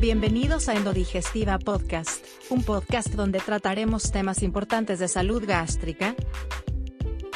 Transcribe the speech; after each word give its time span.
Bienvenidos 0.00 0.70
a 0.70 0.74
Endodigestiva 0.76 1.58
Podcast, 1.58 2.24
un 2.48 2.62
podcast 2.62 3.08
donde 3.08 3.38
trataremos 3.38 4.10
temas 4.10 4.42
importantes 4.42 4.98
de 4.98 5.08
salud 5.08 5.44
gástrica, 5.46 6.16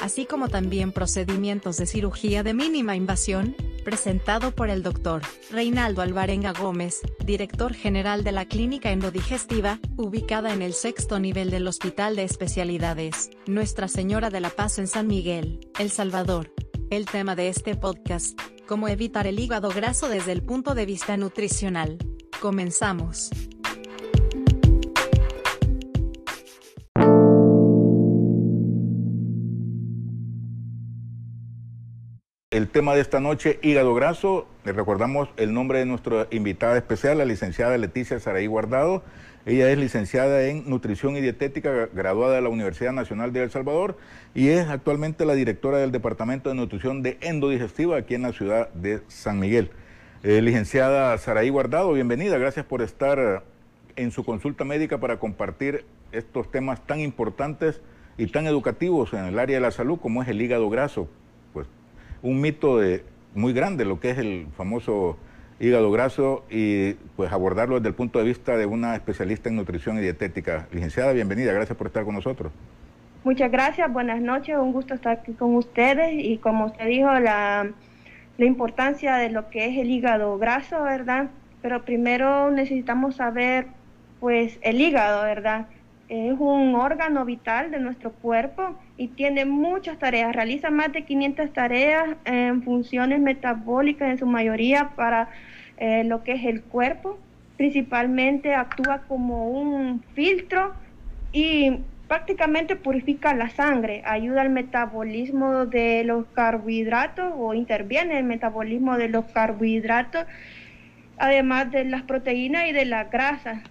así 0.01 0.25
como 0.25 0.49
también 0.49 0.91
procedimientos 0.91 1.77
de 1.77 1.85
cirugía 1.85 2.43
de 2.43 2.55
mínima 2.55 2.97
invasión, 2.97 3.55
presentado 3.85 4.51
por 4.53 4.71
el 4.71 4.83
doctor 4.83 5.21
Reinaldo 5.51 6.01
Alvarenga 6.01 6.55
Gómez, 6.55 7.03
director 7.23 7.75
general 7.75 8.25
de 8.25 8.33
la 8.33 8.47
Clínica 8.47 8.93
Endodigestiva, 8.93 9.79
ubicada 9.99 10.55
en 10.55 10.63
el 10.63 10.73
sexto 10.73 11.21
nivel 11.21 11.51
del 11.51 11.69
Hospital 11.69 12.17
de 12.17 12.25
Especialidades, 12.25 13.29
Nuestra 13.47 13.89
Señora 13.89 14.31
de 14.31 14.41
la 14.41 14.49
Paz 14.49 14.79
en 14.79 14.87
San 14.87 15.07
Miguel, 15.07 15.61
El 15.79 15.91
Salvador. 15.91 16.51
El 16.89 17.05
tema 17.05 17.37
de 17.37 17.51
este 17.51 17.75
podcast, 17.75 18.41
cómo 18.67 18.89
evitar 18.89 19.27
el 19.27 19.39
hígado 19.39 19.69
graso 19.69 20.09
desde 20.09 20.33
el 20.33 20.43
punto 20.43 20.75
de 20.75 20.87
vista 20.87 21.19
nutricional. 21.19 21.99
Comenzamos. 22.45 23.31
El 32.51 32.69
tema 32.69 32.95
de 32.95 33.01
esta 33.01 33.21
noche, 33.21 33.59
hígado 33.63 33.95
graso. 33.95 34.47
Le 34.67 34.73
recordamos 34.73 35.31
el 35.39 35.55
nombre 35.55 35.79
de 35.79 35.87
nuestra 35.87 36.29
invitada 36.33 36.77
especial, 36.77 37.17
la 37.17 37.25
licenciada 37.25 37.79
Leticia 37.79 38.21
Saraí 38.21 38.47
Guardado. 38.47 39.03
Ella 39.47 39.71
es 39.71 39.79
licenciada 39.79 40.45
en 40.45 40.69
Nutrición 40.69 41.17
y 41.17 41.23
Dietética, 41.23 41.89
graduada 41.95 42.35
de 42.35 42.43
la 42.43 42.51
Universidad 42.51 42.93
Nacional 42.93 43.33
de 43.33 43.45
El 43.45 43.51
Salvador 43.53 43.97
y 44.35 44.49
es 44.49 44.69
actualmente 44.69 45.25
la 45.25 45.33
directora 45.33 45.79
del 45.79 45.93
Departamento 45.93 46.51
de 46.51 46.57
Nutrición 46.57 47.03
de 47.03 47.17
Endodigestiva 47.23 47.97
aquí 47.97 48.15
en 48.15 48.23
la 48.23 48.35
ciudad 48.35 48.69
de 48.75 49.01
San 49.09 49.39
Miguel. 49.41 49.71
Eh, 50.27 50.41
licenciada 50.41 51.17
Saraí 51.19 51.51
Guardado, 51.51 51.93
bienvenida. 51.93 52.39
Gracias 52.39 52.65
por 52.65 52.81
estar 52.83 53.45
en 53.95 54.11
su 54.11 54.25
consulta 54.25 54.65
médica 54.65 54.99
para 54.99 55.19
compartir 55.19 55.85
estos 56.13 56.51
temas 56.51 56.81
tan 56.87 56.99
importantes 57.01 57.83
y 58.17 58.27
tan 58.27 58.47
educativos 58.47 59.13
en 59.13 59.27
el 59.27 59.39
área 59.39 59.59
de 59.59 59.61
la 59.61 59.71
salud 59.71 59.99
como 60.01 60.23
es 60.23 60.29
el 60.29 60.41
hígado 60.41 60.71
graso 60.71 61.09
un 62.25 62.41
mito 62.41 62.79
de, 62.79 63.05
muy 63.35 63.53
grande 63.53 63.85
lo 63.85 64.01
que 64.01 64.11
es 64.11 64.19
el 64.19 64.47
famoso 64.57 65.19
hígado 65.61 65.91
graso 65.93 66.45
y 66.51 66.95
pues 67.17 67.31
abordarlo 67.31 67.77
desde 67.77 67.89
el 67.89 67.95
punto 67.95 68.19
de 68.19 68.25
vista 68.25 68.57
de 68.57 68.65
una 68.67 68.97
especialista 68.97 69.51
en 69.51 69.57
nutrición 69.57 69.99
y 69.99 70.01
dietética. 70.01 70.67
Licenciada, 70.73 71.13
bienvenida, 71.13 71.53
gracias 71.53 71.77
por 71.77 71.87
estar 71.87 72.05
con 72.05 72.15
nosotros. 72.15 72.51
Muchas 73.25 73.53
gracias, 73.53 73.93
buenas 73.93 74.21
noches, 74.21 74.57
un 74.59 74.73
gusto 74.73 74.95
estar 74.95 75.19
aquí 75.19 75.33
con 75.33 75.55
ustedes 75.55 76.15
y 76.15 76.39
como 76.39 76.67
usted 76.67 76.87
dijo, 76.87 77.13
la, 77.21 77.71
la 78.37 78.47
importancia 78.47 79.17
de 79.17 79.31
lo 79.31 79.51
que 79.51 79.67
es 79.67 79.79
el 79.79 79.91
hígado 79.91 80.39
graso, 80.39 80.83
¿verdad? 80.83 81.31
Pero 81.63 81.85
primero 81.85 82.51
necesitamos 82.51 83.17
saber 83.17 83.67
pues 84.21 84.59
el 84.63 84.81
hígado, 84.81 85.23
¿verdad? 85.23 85.67
Es 86.09 86.35
un 86.39 86.75
órgano 86.75 87.25
vital 87.25 87.71
de 87.71 87.79
nuestro 87.79 88.13
cuerpo 88.13 88.77
y 88.97 89.09
tiene 89.09 89.45
muchas 89.45 89.99
tareas, 89.99 90.35
realiza 90.35 90.71
más 90.71 90.93
de 90.93 91.05
500 91.05 91.53
tareas 91.53 92.17
en 92.25 92.63
funciones 92.63 93.21
metabólicas 93.21 94.11
en 94.11 94.19
su 94.19 94.27
mayoría 94.27 94.91
para 94.97 95.31
eh, 95.79 96.05
lo 96.05 96.23
que 96.23 96.33
es 96.33 96.45
el 96.45 96.63
cuerpo. 96.63 97.19
Principalmente 97.57 98.55
actúa 98.55 99.03
como 99.09 99.49
un 99.49 100.03
filtro 100.15 100.75
y 101.33 101.79
prácticamente 102.09 102.77
purifica 102.77 103.35
la 103.35 103.49
sangre, 103.51 104.03
ayuda 104.05 104.43
al 104.43 104.51
metabolismo 104.51 105.67
de 105.67 106.05
los 106.05 106.27
carbohidratos 106.27 107.33
o 107.37 107.55
interviene 107.55 108.13
en 108.13 108.19
el 108.19 108.25
metabolismo 108.25 108.97
de 108.97 109.09
los 109.09 109.25
carbohidratos, 109.27 110.27
además 111.19 111.71
de 111.71 111.85
las 111.85 112.03
proteínas 112.03 112.67
y 112.69 112.73
de 112.73 112.85
la 112.85 113.05
grasa. 113.05 113.63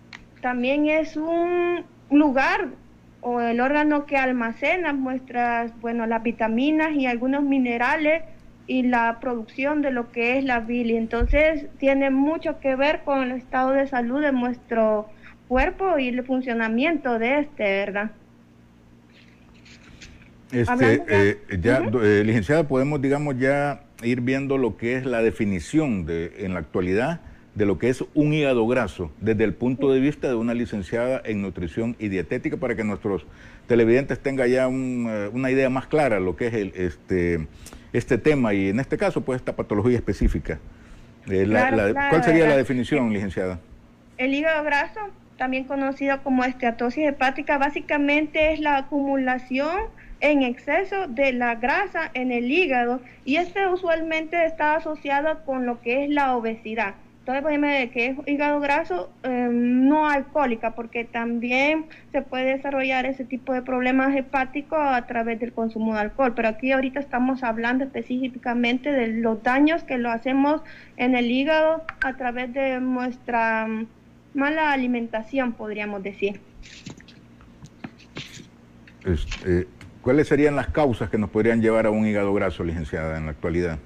También 0.42 0.88
es 0.88 1.16
un 1.16 1.86
lugar 2.10 2.70
o 3.22 3.40
el 3.40 3.62
órgano 3.62 4.06
que 4.06 4.18
almacena 4.18 4.92
nuestras, 4.92 5.80
bueno, 5.80 6.06
las 6.06 6.24
vitaminas 6.24 6.94
y 6.94 7.06
algunos 7.06 7.44
minerales 7.44 8.24
y 8.68 8.84
la 8.84 9.20
producción 9.20 9.82
de 9.82 9.92
lo 9.92 10.12
que 10.12 10.38
es 10.38 10.44
la 10.44 10.60
bilis. 10.60 10.98
Entonces 10.98 11.68
tiene 11.78 12.10
mucho 12.10 12.60
que 12.60 12.76
ver 12.76 13.04
con 13.04 13.24
el 13.24 13.32
estado 13.32 13.72
de 13.72 13.88
salud 13.88 14.22
de 14.22 14.32
nuestro 14.32 15.08
cuerpo 15.48 15.98
y 16.00 16.10
el 16.10 16.26
funcionamiento 16.26 17.20
de 17.20 17.40
este, 17.40 17.64
¿verdad? 17.64 18.12
Este, 20.54 21.04
eh, 21.08 21.38
ya, 21.60 21.82
eh, 22.02 22.24
licenciada, 22.24 22.68
podemos, 22.68 23.02
digamos, 23.02 23.38
ya 23.40 23.82
ir 24.04 24.22
viendo 24.22 24.58
lo 24.58 24.78
que 24.78 24.96
es 24.96 25.06
la 25.06 25.22
definición 25.22 26.06
de, 26.06 26.46
en 26.46 26.54
la 26.54 26.60
actualidad 26.60 27.22
de 27.56 27.66
lo 27.66 27.78
que 27.78 27.90
es 27.90 28.04
un 28.14 28.34
hígado 28.34 28.66
graso 28.68 29.12
desde 29.20 29.44
el 29.44 29.54
punto 29.54 29.92
de 29.92 30.00
vista 30.00 30.28
de 30.28 30.36
una 30.36 30.54
licenciada 30.54 31.22
en 31.24 31.42
nutrición 31.42 31.96
y 32.00 32.08
dietética 32.10 32.58
para 32.58 32.76
que 32.76 32.84
nuestros 32.84 33.26
televidentes 33.68 34.20
tengan 34.20 34.50
ya 34.50 34.66
eh, 34.66 35.30
una 35.32 35.52
idea 35.52 35.70
más 35.70 35.88
clara 35.88 36.16
de 36.16 36.22
lo 36.22 36.36
que 36.36 36.48
es 36.48 36.54
el, 36.54 36.74
este, 36.76 37.48
este 37.94 38.18
tema 38.18 38.54
y 38.54 38.70
en 38.70 38.80
este 38.80 38.98
caso 38.98 39.22
pues 39.22 39.38
esta 39.38 39.56
patología 39.56 39.98
específica. 39.98 40.60
Eh, 41.30 41.48
¿Cuál 41.48 42.24
sería 42.24 42.48
la 42.48 42.58
definición, 42.58 43.14
licenciada? 43.14 43.60
El 44.18 44.34
hígado 44.34 44.64
graso, 44.64 45.00
también 45.38 45.64
conocido 45.64 46.22
como 46.22 46.44
esteatosis 46.44 47.08
hepática, 47.08 47.58
básicamente 47.58 48.54
es 48.54 48.60
la 48.60 48.78
acumulación 48.78 49.78
en 50.24 50.42
exceso 50.42 51.08
de 51.10 51.34
la 51.34 51.56
grasa 51.56 52.10
en 52.14 52.32
el 52.32 52.50
hígado 52.50 53.02
y 53.26 53.36
este 53.36 53.68
usualmente 53.68 54.46
está 54.46 54.76
asociado 54.76 55.44
con 55.46 55.66
lo 55.66 55.82
que 55.82 56.06
es 56.06 56.10
la 56.10 56.36
obesidad. 56.38 56.96
Entonces, 57.26 57.62
de 57.62 57.90
que 57.90 58.08
es 58.08 58.18
hígado 58.26 58.60
graso 58.60 59.10
em, 59.24 59.88
no 59.88 60.10
alcohólica, 60.10 60.72
porque 60.76 61.04
también 61.06 61.86
se 62.12 62.22
puede 62.22 62.56
desarrollar 62.56 63.06
ese 63.06 63.24
tipo 63.26 63.54
de 63.54 63.62
problemas 63.62 64.16
hepáticos 64.16 64.80
a 64.80 65.06
través 65.08 65.40
del 65.40 65.54
consumo 65.54 65.94
de 65.94 66.02
alcohol. 66.02 66.34
Pero 66.36 66.50
aquí 66.50 66.72
ahorita 66.72 67.00
estamos 67.00 67.44
hablando 67.44 67.86
específicamente 67.86 68.92
de 68.92 69.08
los 69.08 69.42
daños 69.42 69.84
que 69.84 69.98
lo 69.98 70.10
hacemos 70.10 70.62
en 70.98 71.16
el 71.16 71.32
hígado 71.32 71.84
a 72.02 72.14
través 72.16 72.54
de 72.54 72.80
nuestra 72.82 73.68
mala 74.34 74.72
alimentación, 74.72 75.54
podríamos 75.54 76.04
decir. 76.04 76.42
Este, 79.06 79.68
¿Cuáles 80.04 80.28
serían 80.28 80.58
las 80.58 80.68
causas 80.68 81.10
que 81.10 81.18
nos 81.18 81.30
podrían 81.30 81.62
llevar 81.62 81.86
a 81.86 81.90
un 81.90 82.06
hígado 82.06 82.34
graso, 82.34 82.66
licenciada, 82.66 83.18
en 83.18 83.26
la 83.26 83.32
actualidad? 83.32 83.80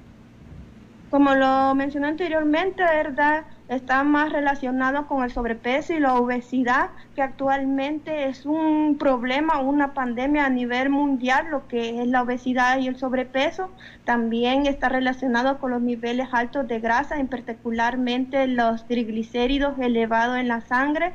Como 1.12 1.36
lo 1.36 1.76
mencioné 1.76 2.08
anteriormente, 2.08 2.82
¿verdad? 2.82 3.46
Está 3.70 4.04
más 4.04 4.32
relacionado 4.32 5.06
con 5.06 5.24
el 5.24 5.32
sobrepeso 5.32 5.94
y 5.94 6.00
la 6.00 6.16
obesidad, 6.16 6.90
que 7.16 7.22
actualmente 7.22 8.30
es 8.30 8.48
un 8.48 8.98
problema, 8.98 9.60
una 9.60 9.94
pandemia 9.94 10.48
a 10.48 10.50
nivel 10.50 10.90
mundial, 10.90 11.52
lo 11.52 11.68
que 11.68 12.02
es 12.02 12.08
la 12.08 12.24
obesidad 12.24 12.80
y 12.80 12.88
el 12.88 12.98
sobrepeso. 12.98 13.70
También 14.04 14.66
está 14.66 14.90
relacionado 14.90 15.60
con 15.60 15.70
los 15.70 15.84
niveles 15.84 16.30
altos 16.32 16.68
de 16.68 16.80
grasa, 16.80 17.20
en 17.20 17.28
particularmente 17.28 18.48
los 18.48 18.88
triglicéridos 18.88 19.78
elevados 19.78 20.40
en 20.40 20.48
la 20.48 20.62
sangre, 20.62 21.14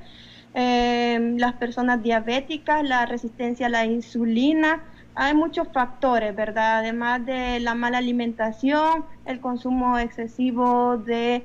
eh, 0.54 1.34
las 1.38 1.54
personas 1.54 2.04
diabéticas, 2.04 2.84
la 2.84 3.04
resistencia 3.04 3.66
a 3.66 3.70
la 3.70 3.84
insulina, 3.84 4.80
hay 5.14 5.34
muchos 5.34 5.68
factores, 5.68 6.34
¿verdad? 6.34 6.78
Además 6.78 7.24
de 7.26 7.60
la 7.60 7.74
mala 7.74 7.98
alimentación, 7.98 9.04
el 9.26 9.40
consumo 9.40 9.98
excesivo 9.98 10.96
de 10.96 11.44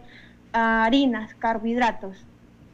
ah, 0.53 0.85
harinas, 0.85 1.35
carbohidratos. 1.35 2.25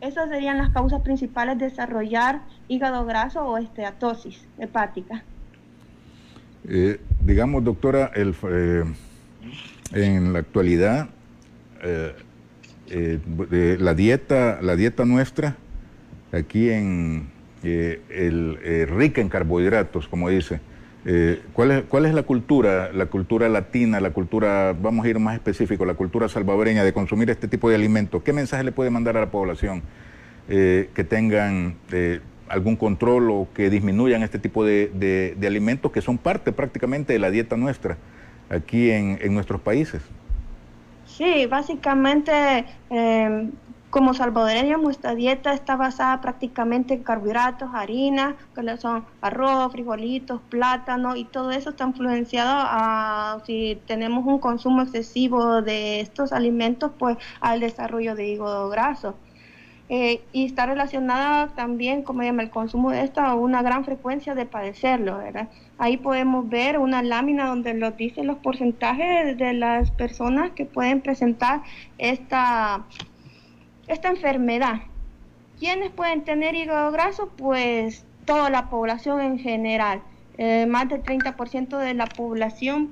Esas 0.01 0.29
serían 0.29 0.57
las 0.57 0.69
causas 0.69 1.01
principales 1.01 1.57
de 1.57 1.69
desarrollar 1.69 2.41
hígado 2.67 3.05
graso 3.05 3.45
o 3.45 3.57
esteatosis 3.57 4.45
hepática. 4.59 5.23
Eh, 6.67 6.99
digamos, 7.21 7.63
doctora, 7.63 8.11
el, 8.13 8.35
eh, 8.49 8.83
en 9.93 10.33
la 10.33 10.39
actualidad, 10.39 11.09
eh, 11.81 12.13
la, 13.79 13.93
dieta, 13.93 14.59
la 14.61 14.75
dieta 14.75 15.05
nuestra, 15.05 15.55
aquí 16.31 16.69
en 16.69 17.29
el, 17.63 18.87
rica 18.89 19.21
en 19.21 19.29
carbohidratos, 19.29 20.07
como 20.07 20.29
dice, 20.29 20.59
eh, 21.05 21.41
¿cuál, 21.53 21.71
es, 21.71 21.83
¿Cuál 21.83 22.05
es 22.05 22.13
la 22.13 22.23
cultura, 22.23 22.91
la 22.93 23.07
cultura 23.07 23.49
latina, 23.49 23.99
la 23.99 24.11
cultura, 24.11 24.73
vamos 24.73 25.05
a 25.05 25.09
ir 25.09 25.19
más 25.19 25.35
específico, 25.35 25.85
la 25.85 25.95
cultura 25.95 26.29
salvadoreña 26.29 26.83
de 26.83 26.93
consumir 26.93 27.29
este 27.29 27.47
tipo 27.47 27.69
de 27.69 27.75
alimentos? 27.75 28.23
¿Qué 28.23 28.31
mensaje 28.31 28.63
le 28.63 28.71
puede 28.71 28.89
mandar 28.89 29.17
a 29.17 29.21
la 29.21 29.31
población 29.31 29.83
eh, 30.47 30.89
que 30.93 31.03
tengan 31.03 31.75
eh, 31.91 32.21
algún 32.47 32.75
control 32.77 33.31
o 33.31 33.47
que 33.53 33.69
disminuyan 33.69 34.23
este 34.23 34.39
tipo 34.39 34.63
de, 34.63 35.35
alimentos 35.45 35.91
que 35.91 36.01
son 36.01 36.17
parte 36.17 36.51
prácticamente 36.51 37.13
de 37.13 37.19
la 37.19 37.31
dieta 37.31 37.57
nuestra 37.57 37.97
aquí 38.49 38.91
en, 38.91 39.19
en 39.21 39.33
nuestros 39.33 39.59
países? 39.59 40.01
Sí, 41.05 41.45
básicamente 41.47 42.65
como 43.93 44.15
salvadoreños, 44.15 44.81
nuestra 44.81 45.13
dieta 45.13 45.53
está 45.53 45.75
basada 45.75 46.19
prácticamente 46.19 46.95
en 46.95 47.03
carbohidratos, 47.03 47.69
harinas, 47.75 48.33
que 48.55 48.77
son 48.77 49.05
arroz, 49.21 49.71
frijolitos, 49.71 50.41
plátano, 50.49 51.15
y 51.15 51.25
todo 51.25 51.51
eso 51.51 51.69
está 51.69 51.83
influenciado 51.85 52.55
a 52.55 53.43
si 53.45 53.79
tenemos 53.85 54.25
un 54.25 54.39
consumo 54.39 54.81
excesivo 54.81 55.61
de 55.61 55.99
estos 55.99 56.33
alimentos, 56.33 56.91
pues 56.97 57.17
al 57.39 57.59
desarrollo 57.59 58.15
de 58.15 58.29
hígado 58.29 58.67
graso. 58.69 59.13
eh, 59.89 60.21
y 60.31 60.45
está 60.45 60.65
relacionada 60.65 61.49
también, 61.55 62.01
como 62.03 62.23
llama, 62.23 62.41
el 62.43 62.49
consumo 62.49 62.89
de 62.91 63.01
esto 63.03 63.21
a 63.21 63.35
una 63.35 63.61
gran 63.61 63.85
frecuencia 63.85 64.33
de 64.33 64.45
padecerlo, 64.47 65.19
¿verdad? 65.19 65.49
Ahí 65.77 65.97
podemos 65.97 66.49
ver 66.49 66.79
una 66.79 67.03
lámina 67.03 67.47
donde 67.47 67.73
lo 67.75 67.91
dicen 67.91 68.25
los 68.27 68.37
porcentajes 68.37 69.37
de 69.37 69.53
las 69.53 69.91
personas 69.91 70.51
que 70.51 70.65
pueden 70.65 71.01
presentar 71.01 71.61
esta, 71.97 72.85
esta 73.93 74.09
enfermedad. 74.09 74.81
¿Quiénes 75.59 75.91
pueden 75.91 76.23
tener 76.23 76.55
hígado 76.55 76.91
graso? 76.91 77.31
Pues 77.37 78.05
toda 78.25 78.49
la 78.49 78.69
población 78.69 79.21
en 79.21 79.39
general. 79.39 80.01
Eh, 80.37 80.65
más 80.65 80.89
del 80.89 81.03
30% 81.03 81.77
de 81.77 81.93
la 81.93 82.07
población 82.07 82.91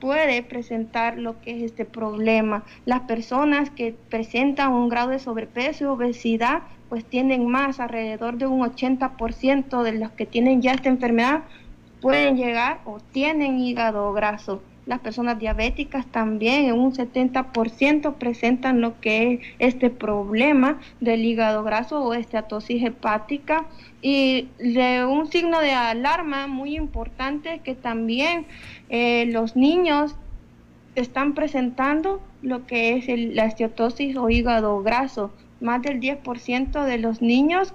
puede 0.00 0.42
presentar 0.42 1.18
lo 1.18 1.40
que 1.40 1.56
es 1.56 1.62
este 1.62 1.84
problema. 1.84 2.64
Las 2.84 3.02
personas 3.02 3.70
que 3.70 3.94
presentan 4.10 4.72
un 4.72 4.88
grado 4.88 5.10
de 5.10 5.18
sobrepeso 5.18 5.84
y 5.84 5.86
obesidad, 5.86 6.62
pues 6.88 7.04
tienen 7.04 7.46
más, 7.46 7.80
alrededor 7.80 8.36
de 8.36 8.46
un 8.46 8.60
80% 8.60 9.82
de 9.82 9.92
los 9.92 10.10
que 10.10 10.26
tienen 10.26 10.60
ya 10.60 10.72
esta 10.72 10.88
enfermedad 10.88 11.44
pueden 12.00 12.36
llegar 12.36 12.80
o 12.84 12.98
tienen 12.98 13.60
hígado 13.60 14.12
graso. 14.12 14.60
Las 14.84 14.98
personas 14.98 15.38
diabéticas 15.38 16.06
también 16.06 16.64
en 16.64 16.74
un 16.74 16.92
70% 16.92 18.14
presentan 18.14 18.80
lo 18.80 19.00
que 19.00 19.34
es 19.34 19.40
este 19.60 19.90
problema 19.90 20.80
del 21.00 21.24
hígado 21.24 21.62
graso 21.62 22.02
o 22.02 22.14
esteatosis 22.14 22.82
hepática. 22.82 23.66
Y 24.00 24.48
de 24.58 25.04
un 25.04 25.30
signo 25.30 25.60
de 25.60 25.70
alarma 25.72 26.48
muy 26.48 26.76
importante 26.76 27.60
que 27.62 27.76
también 27.76 28.46
eh, 28.88 29.26
los 29.26 29.54
niños 29.54 30.16
están 30.96 31.34
presentando 31.34 32.20
lo 32.42 32.66
que 32.66 32.96
es 32.96 33.34
la 33.34 33.44
esteatosis 33.44 34.16
o 34.16 34.28
hígado 34.30 34.82
graso. 34.82 35.30
Más 35.60 35.80
del 35.82 36.00
10% 36.00 36.84
de 36.84 36.98
los 36.98 37.22
niños 37.22 37.72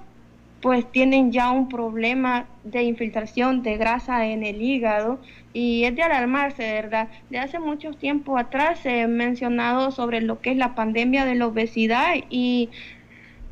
pues 0.61 0.91
tienen 0.91 1.31
ya 1.31 1.51
un 1.51 1.69
problema 1.69 2.45
de 2.63 2.83
infiltración 2.83 3.61
de 3.63 3.77
grasa 3.77 4.25
en 4.25 4.43
el 4.43 4.61
hígado 4.61 5.19
y 5.53 5.83
es 5.83 5.95
de 5.95 6.03
alarmarse, 6.03 6.63
¿verdad? 6.73 7.09
De 7.29 7.39
hace 7.39 7.59
mucho 7.59 7.91
tiempo 7.93 8.37
atrás 8.37 8.85
ha 8.85 9.07
mencionado 9.07 9.91
sobre 9.91 10.21
lo 10.21 10.41
que 10.41 10.51
es 10.51 10.57
la 10.57 10.75
pandemia 10.75 11.25
de 11.25 11.35
la 11.35 11.47
obesidad 11.47 12.15
y 12.29 12.69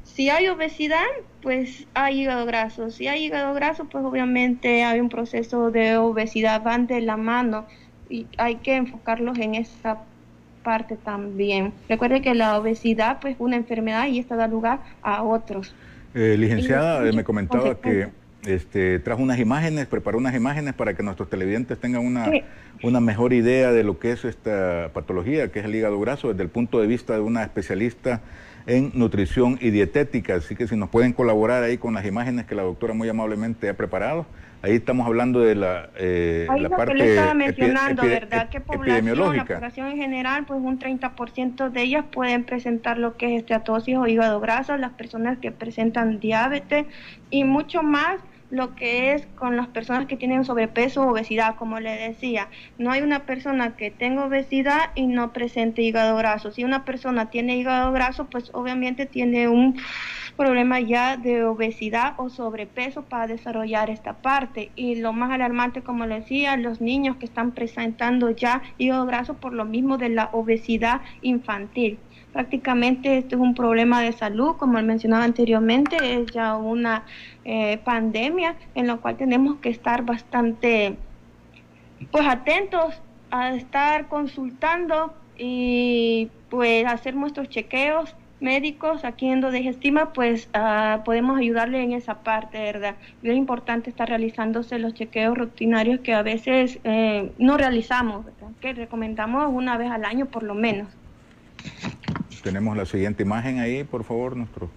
si 0.03 0.29
hay 0.29 0.47
obesidad, 0.47 1.03
pues 1.41 1.87
hay 1.93 2.21
hígado 2.21 2.45
graso. 2.45 2.89
Si 2.89 3.07
hay 3.07 3.25
hígado 3.25 3.53
graso, 3.53 3.85
pues 3.85 4.03
obviamente 4.03 4.83
hay 4.83 4.99
un 4.99 5.09
proceso 5.09 5.71
de 5.71 5.97
obesidad, 5.97 6.63
van 6.63 6.87
de 6.87 7.01
la 7.01 7.17
mano 7.17 7.65
y 8.09 8.27
hay 8.37 8.55
que 8.55 8.75
enfocarlos 8.75 9.37
en 9.39 9.55
esa 9.55 9.99
parte 10.63 10.95
también. 10.95 11.73
Recuerde 11.89 12.21
que 12.21 12.33
la 12.33 12.57
obesidad 12.57 13.19
pues 13.19 13.35
es 13.35 13.39
una 13.39 13.55
enfermedad 13.55 14.07
y 14.07 14.19
esta 14.19 14.35
da 14.35 14.47
lugar 14.47 14.79
a 15.01 15.21
otros. 15.23 15.75
Eh, 16.15 16.37
licenciada, 16.37 17.01
me 17.11 17.25
comentaba 17.25 17.75
que 17.81 18.07
este, 18.45 18.99
trajo 18.99 19.21
unas 19.21 19.37
imágenes, 19.37 19.85
preparó 19.87 20.17
unas 20.17 20.33
imágenes 20.33 20.73
para 20.73 20.93
que 20.93 21.03
nuestros 21.03 21.29
televidentes 21.29 21.77
tengan 21.77 22.05
una, 22.05 22.31
una 22.83 23.01
mejor 23.01 23.33
idea 23.33 23.73
de 23.73 23.83
lo 23.83 23.99
que 23.99 24.13
es 24.13 24.23
esta 24.23 24.91
patología, 24.93 25.51
que 25.51 25.59
es 25.59 25.65
el 25.65 25.75
hígado 25.75 25.99
graso, 25.99 26.29
desde 26.29 26.43
el 26.43 26.49
punto 26.49 26.79
de 26.79 26.87
vista 26.87 27.15
de 27.15 27.19
una 27.19 27.43
especialista 27.43 28.21
en 28.65 28.91
nutrición 28.93 29.57
y 29.59 29.71
dietética. 29.71 30.35
Así 30.35 30.55
que 30.55 30.69
si 30.69 30.77
nos 30.77 30.89
pueden 30.89 31.11
colaborar 31.11 31.63
ahí 31.63 31.77
con 31.77 31.93
las 31.93 32.05
imágenes 32.05 32.45
que 32.45 32.55
la 32.55 32.63
doctora 32.63 32.93
muy 32.93 33.09
amablemente 33.09 33.67
ha 33.67 33.73
preparado. 33.73 34.25
Ahí 34.65 34.77
estamos 34.77 35.05
hablando 35.05 35.41
de 35.41 35.53
la, 35.53 35.89
eh, 35.95 36.47
la 36.57 36.69
parte 36.69 36.93
que 36.93 36.97
le 36.97 37.09
estaba 37.11 37.35
mencionando, 37.35 38.01
¿verdad? 38.01 38.49
Que 38.49 38.61
población, 38.61 39.37
la 39.37 39.45
población 39.45 39.91
en 39.91 39.97
general, 39.97 40.45
pues 40.47 40.59
un 40.59 40.79
30% 40.79 41.69
de 41.69 41.81
ellas 41.83 42.05
pueden 42.11 42.45
presentar 42.45 42.97
lo 42.97 43.15
que 43.15 43.35
es 43.35 43.41
esteatosis 43.41 43.95
o 43.95 44.07
hígado 44.07 44.39
graso, 44.39 44.75
las 44.77 44.93
personas 44.93 45.37
que 45.37 45.51
presentan 45.51 46.19
diabetes 46.19 46.87
y 47.29 47.43
mucho 47.43 47.83
más 47.83 48.17
lo 48.49 48.73
que 48.73 49.13
es 49.13 49.27
con 49.35 49.55
las 49.55 49.67
personas 49.67 50.07
que 50.07 50.17
tienen 50.17 50.45
sobrepeso 50.45 51.03
o 51.03 51.11
obesidad, 51.11 51.57
como 51.57 51.79
le 51.79 51.95
decía. 51.95 52.47
No 52.79 52.89
hay 52.89 53.03
una 53.03 53.27
persona 53.27 53.75
que 53.75 53.91
tenga 53.91 54.25
obesidad 54.25 54.91
y 54.95 55.05
no 55.05 55.31
presente 55.31 55.83
hígado 55.83 56.17
graso. 56.17 56.51
Si 56.51 56.63
una 56.63 56.85
persona 56.85 57.29
tiene 57.29 57.57
hígado 57.57 57.91
graso, 57.91 58.25
pues 58.31 58.49
obviamente 58.53 59.05
tiene 59.05 59.47
un 59.47 59.77
problema 60.35 60.79
ya 60.79 61.17
de 61.17 61.43
obesidad 61.43 62.13
o 62.17 62.29
sobrepeso 62.29 63.03
para 63.03 63.27
desarrollar 63.27 63.89
esta 63.89 64.13
parte. 64.13 64.71
Y 64.75 64.95
lo 64.95 65.13
más 65.13 65.31
alarmante, 65.31 65.81
como 65.81 66.05
le 66.05 66.21
decía, 66.21 66.57
los 66.57 66.81
niños 66.81 67.17
que 67.17 67.25
están 67.25 67.51
presentando 67.51 68.29
ya 68.29 68.61
hígado 68.77 69.05
graso 69.05 69.35
por 69.35 69.53
lo 69.53 69.65
mismo 69.65 69.97
de 69.97 70.09
la 70.09 70.29
obesidad 70.33 71.01
infantil 71.21 71.97
prácticamente 72.35 73.17
esto 73.17 73.37
es 73.37 73.41
un 73.41 73.55
problema 73.55 74.01
de 74.01 74.11
salud, 74.11 74.57
como 74.57 74.81
mencionaba 74.81 75.23
anteriormente, 75.23 75.95
es 76.15 76.33
ya 76.33 76.57
una 76.57 77.05
eh, 77.45 77.77
pandemia 77.85 78.57
en 78.75 78.87
la 78.87 78.97
cual 78.97 79.15
tenemos 79.15 79.55
que 79.59 79.69
estar 79.69 80.03
bastante 80.03 80.97
pues 82.11 82.27
atentos 82.27 83.01
a 83.31 83.55
estar 83.55 84.09
consultando 84.09 85.13
y 85.37 86.29
pues 86.49 86.85
hacer 86.85 87.15
nuestros 87.15 87.47
chequeos 87.47 88.13
médicos 88.39 89.05
aquí 89.05 89.27
en 89.27 89.41
Digestima, 89.51 90.13
pues 90.13 90.49
uh, 90.55 91.03
podemos 91.03 91.37
ayudarle 91.37 91.81
en 91.81 91.93
esa 91.93 92.19
parte, 92.19 92.59
¿verdad? 92.59 92.95
Es 93.23 93.35
importante 93.35 93.89
estar 93.89 94.09
realizándose 94.09 94.77
los 94.79 94.93
chequeos 94.93 95.37
rutinarios 95.37 95.99
que 96.01 96.13
a 96.13 96.21
veces 96.21 96.79
eh, 96.83 97.31
no 97.37 97.57
realizamos, 97.57 98.25
¿verdad? 98.25 98.49
que 98.59 98.73
recomendamos 98.73 99.49
una 99.51 99.77
vez 99.77 99.91
al 99.91 100.05
año 100.05 100.25
por 100.25 100.43
lo 100.43 100.55
menos. 100.55 100.89
Tenemos 102.43 102.77
la 102.77 102.85
siguiente 102.85 103.23
imagen 103.23 103.59
ahí, 103.59 103.83
por 103.83 104.03
favor, 104.03 104.35
nuestro. 104.35 104.69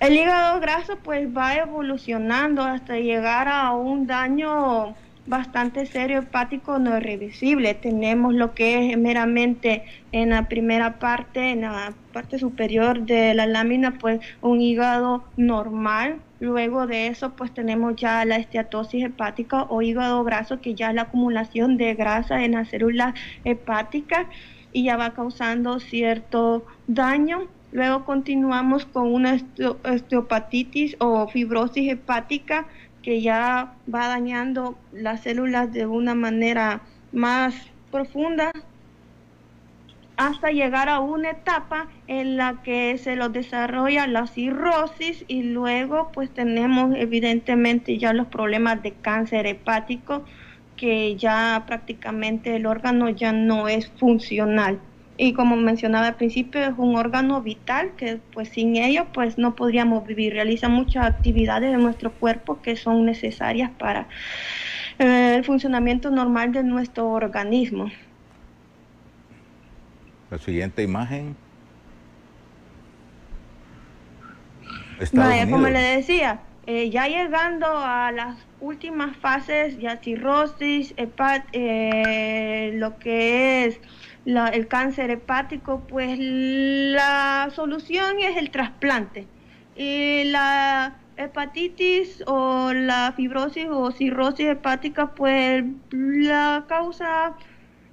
El 0.00 0.16
hígado 0.16 0.60
graso 0.60 0.96
pues 1.02 1.26
va 1.36 1.56
evolucionando 1.56 2.62
hasta 2.62 2.98
llegar 2.98 3.48
a 3.48 3.72
un 3.72 4.06
daño 4.06 4.94
bastante 5.28 5.84
serio 5.86 6.20
hepático 6.20 6.78
no 6.78 6.96
irreversible. 6.96 7.74
Tenemos 7.74 8.34
lo 8.34 8.54
que 8.54 8.90
es 8.90 8.98
meramente 8.98 9.84
en 10.10 10.30
la 10.30 10.48
primera 10.48 10.98
parte, 10.98 11.50
en 11.50 11.60
la 11.62 11.92
parte 12.12 12.38
superior 12.38 13.02
de 13.02 13.34
la 13.34 13.46
lámina, 13.46 13.98
pues 13.98 14.20
un 14.40 14.60
hígado 14.60 15.24
normal. 15.36 16.16
Luego 16.40 16.86
de 16.86 17.08
eso, 17.08 17.30
pues 17.30 17.52
tenemos 17.52 17.96
ya 17.96 18.24
la 18.24 18.36
esteatosis 18.36 19.04
hepática 19.04 19.64
o 19.64 19.82
hígado 19.82 20.24
graso, 20.24 20.60
que 20.60 20.74
ya 20.74 20.88
es 20.88 20.94
la 20.94 21.02
acumulación 21.02 21.76
de 21.76 21.94
grasa 21.94 22.44
en 22.44 22.52
las 22.52 22.68
células 22.68 23.14
hepáticas 23.44 24.26
y 24.72 24.84
ya 24.84 24.96
va 24.96 25.14
causando 25.14 25.78
cierto 25.78 26.64
daño. 26.86 27.48
Luego 27.70 28.06
continuamos 28.06 28.86
con 28.86 29.12
una 29.12 29.38
osteopatitis 29.84 30.96
o 31.00 31.28
fibrosis 31.28 31.92
hepática 31.92 32.66
que 33.02 33.20
ya 33.20 33.74
va 33.92 34.08
dañando 34.08 34.78
las 34.92 35.22
células 35.22 35.72
de 35.72 35.86
una 35.86 36.14
manera 36.14 36.82
más 37.12 37.54
profunda 37.90 38.52
hasta 40.18 40.50
llegar 40.50 40.88
a 40.88 40.98
una 40.98 41.30
etapa 41.30 41.88
en 42.08 42.36
la 42.36 42.60
que 42.64 42.98
se 42.98 43.14
lo 43.14 43.28
desarrolla 43.28 44.08
la 44.08 44.26
cirrosis 44.26 45.24
y 45.28 45.44
luego 45.44 46.10
pues 46.12 46.28
tenemos 46.34 46.92
evidentemente 46.96 47.98
ya 47.98 48.12
los 48.12 48.26
problemas 48.26 48.82
de 48.82 48.94
cáncer 48.94 49.46
hepático 49.46 50.24
que 50.76 51.16
ya 51.16 51.64
prácticamente 51.66 52.56
el 52.56 52.66
órgano 52.66 53.10
ya 53.10 53.32
no 53.32 53.68
es 53.68 53.88
funcional. 53.92 54.80
Y 55.20 55.32
como 55.32 55.56
mencionaba 55.56 56.06
al 56.06 56.14
principio, 56.14 56.60
es 56.60 56.74
un 56.76 56.94
órgano 56.94 57.42
vital 57.42 57.90
que 57.96 58.20
pues 58.32 58.50
sin 58.50 58.76
ello 58.76 59.08
pues 59.12 59.36
no 59.36 59.56
podríamos 59.56 60.06
vivir. 60.06 60.32
Realiza 60.32 60.68
muchas 60.68 61.06
actividades 61.06 61.72
de 61.72 61.78
nuestro 61.78 62.12
cuerpo 62.12 62.62
que 62.62 62.76
son 62.76 63.04
necesarias 63.04 63.72
para 63.78 64.06
eh, 65.00 65.34
el 65.36 65.44
funcionamiento 65.44 66.10
normal 66.12 66.52
de 66.52 66.62
nuestro 66.62 67.10
organismo. 67.10 67.90
La 70.30 70.38
siguiente 70.38 70.84
imagen. 70.84 71.34
como 75.50 75.68
le 75.68 75.80
decía, 75.80 76.40
eh, 76.66 76.90
ya 76.90 77.08
llegando 77.08 77.66
a 77.66 78.12
las 78.12 78.36
últimas 78.60 79.16
fases, 79.16 79.78
ya 79.78 79.96
cirrosis, 79.96 80.94
eh, 81.52 82.72
lo 82.74 82.98
que 82.98 83.64
es 83.64 83.80
el 84.36 84.68
cáncer 84.68 85.10
hepático, 85.10 85.80
pues 85.88 86.18
la 86.18 87.50
solución 87.54 88.18
es 88.20 88.36
el 88.36 88.50
trasplante. 88.50 89.26
Y 89.76 90.24
la 90.24 90.96
hepatitis 91.16 92.22
o 92.26 92.72
la 92.72 93.12
fibrosis 93.16 93.66
o 93.70 93.90
cirrosis 93.90 94.46
hepática, 94.48 95.14
pues 95.14 95.64
la 95.90 96.64
causa 96.68 97.34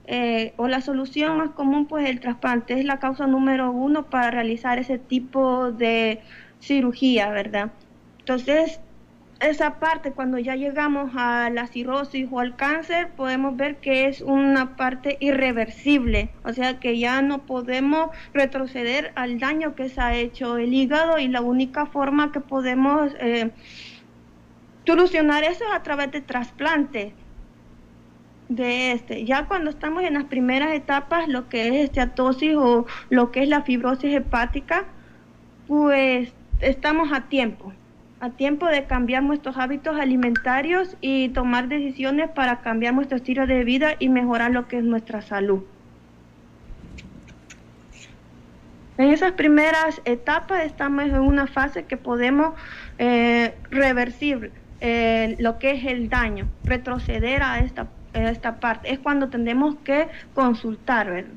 eh, 0.07 0.53
o 0.57 0.67
la 0.67 0.81
solución 0.81 1.37
más 1.37 1.51
común, 1.51 1.87
pues 1.87 2.09
el 2.09 2.19
trasplante 2.19 2.79
es 2.79 2.85
la 2.85 2.99
causa 2.99 3.27
número 3.27 3.71
uno 3.71 4.09
para 4.09 4.29
realizar 4.31 4.77
ese 4.77 4.97
tipo 4.97 5.71
de 5.71 6.21
cirugía, 6.59 7.29
¿verdad? 7.29 7.71
Entonces, 8.19 8.79
esa 9.39 9.79
parte, 9.79 10.11
cuando 10.11 10.37
ya 10.37 10.55
llegamos 10.55 11.11
a 11.15 11.49
la 11.49 11.67
cirrosis 11.67 12.27
o 12.31 12.39
al 12.39 12.55
cáncer, 12.55 13.09
podemos 13.09 13.57
ver 13.57 13.77
que 13.77 14.07
es 14.07 14.21
una 14.21 14.77
parte 14.77 15.17
irreversible, 15.19 16.29
o 16.43 16.53
sea 16.53 16.79
que 16.79 16.97
ya 16.97 17.21
no 17.21 17.45
podemos 17.45 18.09
retroceder 18.33 19.11
al 19.15 19.39
daño 19.39 19.75
que 19.75 19.89
se 19.89 19.99
ha 19.99 20.15
hecho 20.15 20.57
el 20.57 20.73
hígado 20.73 21.17
y 21.19 21.27
la 21.27 21.41
única 21.41 21.85
forma 21.85 22.31
que 22.31 22.39
podemos 22.39 23.11
eh, 23.19 23.51
solucionar 24.85 25.43
eso 25.43 25.65
es 25.65 25.73
a 25.73 25.83
través 25.83 26.11
de 26.11 26.21
trasplante 26.21 27.13
de 28.47 28.93
este. 28.93 29.25
Ya 29.25 29.47
cuando 29.47 29.69
estamos 29.69 30.03
en 30.03 30.13
las 30.13 30.25
primeras 30.25 30.71
etapas, 30.73 31.27
lo 31.27 31.49
que 31.49 31.67
es 31.67 31.73
esteatosis 31.85 32.55
o 32.55 32.85
lo 33.09 33.31
que 33.31 33.43
es 33.43 33.49
la 33.49 33.63
fibrosis 33.63 34.13
hepática, 34.13 34.85
pues 35.67 36.33
estamos 36.61 37.11
a 37.11 37.21
tiempo 37.27 37.73
a 38.19 38.29
tiempo 38.31 38.67
de 38.67 38.85
cambiar 38.85 39.23
nuestros 39.23 39.57
hábitos 39.57 39.97
alimentarios 39.99 40.95
y 41.01 41.29
tomar 41.29 41.67
decisiones 41.67 42.29
para 42.29 42.61
cambiar 42.61 42.93
nuestro 42.93 43.17
estilo 43.17 43.45
de 43.45 43.63
vida 43.63 43.95
y 43.99 44.09
mejorar 44.09 44.51
lo 44.51 44.67
que 44.67 44.77
es 44.77 44.83
nuestra 44.83 45.21
salud. 45.21 45.63
En 48.97 49.09
esas 49.11 49.33
primeras 49.33 50.01
etapas 50.05 50.63
estamos 50.63 51.03
en 51.03 51.19
una 51.19 51.47
fase 51.47 51.83
que 51.83 51.97
podemos 51.97 52.53
eh, 52.97 53.53
eh, 54.81 55.35
lo 55.39 55.59
que 55.59 55.71
es 55.71 55.85
el 55.85 56.09
daño, 56.09 56.47
retroceder 56.63 57.43
a 57.43 57.59
esta, 57.59 57.87
a 58.13 58.29
esta 58.29 58.61
parte. 58.61 58.93
Es 58.93 58.99
cuando 58.99 59.27
tenemos 59.27 59.75
que 59.83 60.07
consultar, 60.33 61.11
¿verdad? 61.11 61.31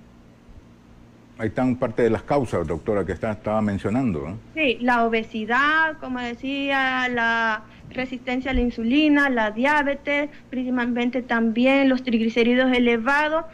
Ahí 1.38 1.48
están 1.48 1.76
parte 1.76 2.02
de 2.02 2.10
las 2.10 2.24
causas, 2.24 2.66
doctora, 2.66 3.06
que 3.06 3.12
está, 3.12 3.30
estaba 3.30 3.62
mencionando. 3.62 4.36
Sí, 4.54 4.78
la 4.80 5.04
obesidad, 5.04 5.96
como 6.00 6.18
decía, 6.18 7.08
la 7.08 7.62
resistencia 7.90 8.50
a 8.50 8.54
la 8.54 8.60
insulina, 8.60 9.30
la 9.30 9.52
diabetes, 9.52 10.30
principalmente 10.50 11.22
también 11.22 11.88
los 11.88 12.02
triglicéridos 12.02 12.72
elevados 12.76 13.44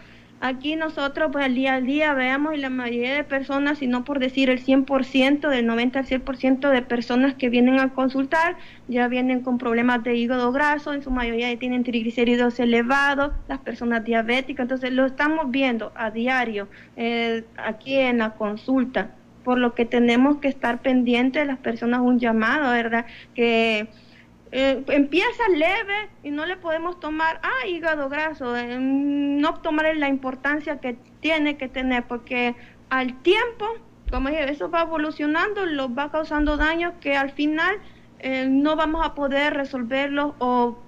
Aquí 0.47 0.77
nosotros 0.77 1.31
pues 1.33 1.47
al 1.47 1.55
día 1.55 1.77
a 1.77 1.81
día 1.81 2.13
veamos 2.13 2.53
y 2.53 2.59
la 2.59 2.69
mayoría 2.69 3.15
de 3.15 3.25
personas, 3.25 3.79
si 3.79 3.87
no 3.87 4.05
por 4.05 4.19
decir 4.19 4.51
el 4.51 4.63
100%, 4.63 5.49
del 5.49 5.65
90 5.65 6.01
al 6.01 6.05
100% 6.05 6.69
de 6.69 6.83
personas 6.83 7.33
que 7.33 7.49
vienen 7.49 7.81
a 7.81 7.95
consultar, 7.95 8.59
ya 8.87 9.09
vienen 9.09 9.41
con 9.41 9.57
problemas 9.57 10.05
de 10.05 10.17
hígado 10.17 10.53
graso, 10.53 10.93
en 10.93 11.03
su 11.03 11.11
mayoría 11.11 11.59
tienen 11.59 11.83
triglicéridos 11.83 12.61
elevados, 12.61 13.33
las 13.49 13.61
personas 13.61 14.05
diabéticas, 14.05 14.65
entonces 14.65 14.93
lo 14.93 15.07
estamos 15.07 15.51
viendo 15.51 15.93
a 15.95 16.11
diario 16.11 16.69
eh, 16.97 17.45
aquí 17.57 17.95
en 17.95 18.19
la 18.19 18.35
consulta, 18.35 19.13
por 19.45 19.57
lo 19.57 19.75
que 19.75 19.87
tenemos 19.87 20.41
que 20.41 20.49
estar 20.49 20.83
pendientes 20.83 21.41
de 21.41 21.47
las 21.47 21.59
personas, 21.59 22.03
un 22.03 22.19
llamado, 22.19 22.71
¿verdad? 22.71 23.07
Que 23.35 23.89
eh, 24.57 24.85
empieza 24.87 25.49
leve 25.49 26.11
y 26.23 26.31
no 26.31 26.47
le 26.47 26.57
podemos 26.57 27.01
tomar, 27.01 27.41
ah, 27.43 27.67
hígado 27.67 28.09
graso, 28.09 28.57
eh, 28.57 28.79
no 28.79 29.55
tomar 29.55 29.97
la 29.97 30.09
importancia 30.09 30.79
que 30.79 30.97
tiene 31.19 31.57
que 31.57 31.67
tener, 31.69 32.05
porque 32.05 32.55
al 32.89 33.21
tiempo, 33.23 33.67
como 34.13 34.29
dije, 34.29 34.49
eso 34.49 34.71
va 34.71 34.83
evolucionando, 34.83 35.67
lo 35.67 35.93
va 35.93 36.13
causando 36.13 36.57
daños 36.57 36.93
que 37.01 37.17
al 37.17 37.33
final 37.33 37.81
eh, 38.21 38.47
no 38.49 38.77
vamos 38.77 39.05
a 39.05 39.17
poder 39.17 39.55
resolverlos 39.55 40.35
o 40.39 40.79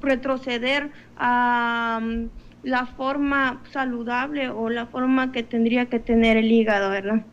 retroceder 0.00 0.90
a 1.16 2.00
mm, 2.02 2.24
la 2.64 2.86
forma 2.86 3.62
saludable 3.70 4.48
o 4.48 4.68
la 4.68 4.86
forma 4.86 5.30
que 5.30 5.44
tendría 5.44 5.86
que 5.86 6.00
tener 6.00 6.36
el 6.36 6.50
hígado, 6.50 6.90
¿verdad? 6.90 7.24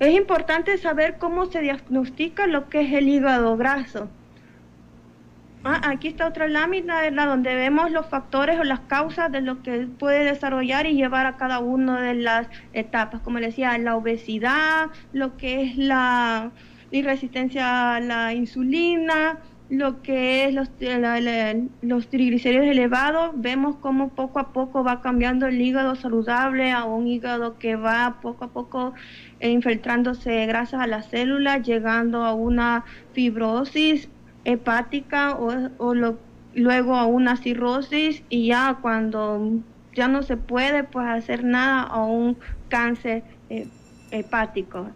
Es 0.00 0.14
importante 0.14 0.78
saber 0.78 1.18
cómo 1.18 1.46
se 1.46 1.60
diagnostica 1.60 2.46
lo 2.46 2.68
que 2.68 2.82
es 2.82 2.92
el 2.92 3.08
hígado 3.08 3.56
graso. 3.56 4.08
Ah, 5.64 5.80
aquí 5.90 6.06
está 6.06 6.28
otra 6.28 6.46
lámina 6.46 7.10
donde 7.26 7.54
vemos 7.56 7.90
los 7.90 8.06
factores 8.06 8.60
o 8.60 8.64
las 8.64 8.78
causas 8.80 9.32
de 9.32 9.40
lo 9.40 9.60
que 9.62 9.88
puede 9.98 10.22
desarrollar 10.24 10.86
y 10.86 10.94
llevar 10.94 11.26
a 11.26 11.36
cada 11.36 11.58
una 11.58 12.00
de 12.00 12.14
las 12.14 12.46
etapas. 12.72 13.20
Como 13.22 13.40
les 13.40 13.50
decía, 13.50 13.76
la 13.78 13.96
obesidad, 13.96 14.90
lo 15.12 15.36
que 15.36 15.62
es 15.62 15.76
la 15.76 16.52
resistencia 16.92 17.96
a 17.96 18.00
la 18.00 18.34
insulina, 18.34 19.40
lo 19.68 20.00
que 20.00 20.46
es 20.46 20.54
los, 20.54 20.70
los 21.82 22.08
triglicéridos 22.08 22.66
elevados, 22.66 23.32
vemos 23.34 23.76
cómo 23.76 24.10
poco 24.10 24.38
a 24.38 24.52
poco 24.52 24.82
va 24.82 25.02
cambiando 25.02 25.46
el 25.46 25.60
hígado 25.60 25.94
saludable 25.96 26.72
a 26.72 26.84
un 26.84 27.06
hígado 27.06 27.58
que 27.58 27.76
va 27.76 28.18
poco 28.22 28.44
a 28.44 28.48
poco 28.48 28.94
infiltrándose 29.40 30.46
grasas 30.46 30.80
a 30.80 30.86
las 30.86 31.06
células, 31.06 31.66
llegando 31.66 32.24
a 32.24 32.34
una 32.34 32.84
fibrosis 33.12 34.08
hepática 34.44 35.36
o, 35.36 35.94
luego 36.54 36.96
a 36.96 37.06
una 37.06 37.36
cirrosis 37.36 38.22
y 38.28 38.48
ya 38.48 38.78
cuando 38.80 39.60
ya 39.94 40.08
no 40.08 40.22
se 40.22 40.36
puede 40.36 40.84
pues 40.84 41.06
hacer 41.06 41.44
nada 41.44 41.82
a 41.82 42.04
un 42.04 42.36
cáncer 42.68 43.22
eh, 43.50 43.66
hepático. 44.10 44.88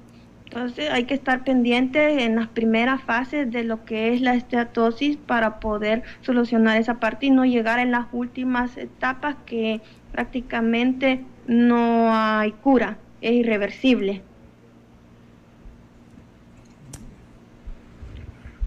Entonces 0.44 0.90
hay 0.90 1.04
que 1.04 1.14
estar 1.14 1.44
pendientes 1.44 2.22
en 2.22 2.36
las 2.36 2.48
primeras 2.48 3.02
fases 3.02 3.50
de 3.50 3.64
lo 3.64 3.84
que 3.86 4.12
es 4.12 4.20
la 4.20 4.34
esteatosis 4.34 5.16
para 5.16 5.60
poder 5.60 6.02
solucionar 6.20 6.76
esa 6.76 7.00
parte 7.00 7.26
y 7.26 7.30
no 7.30 7.46
llegar 7.46 7.78
en 7.78 7.90
las 7.90 8.06
últimas 8.12 8.76
etapas 8.76 9.36
que 9.46 9.80
prácticamente 10.10 11.24
no 11.46 12.14
hay 12.14 12.52
cura, 12.52 12.98
es 13.22 13.32
irreversible. 13.32 14.22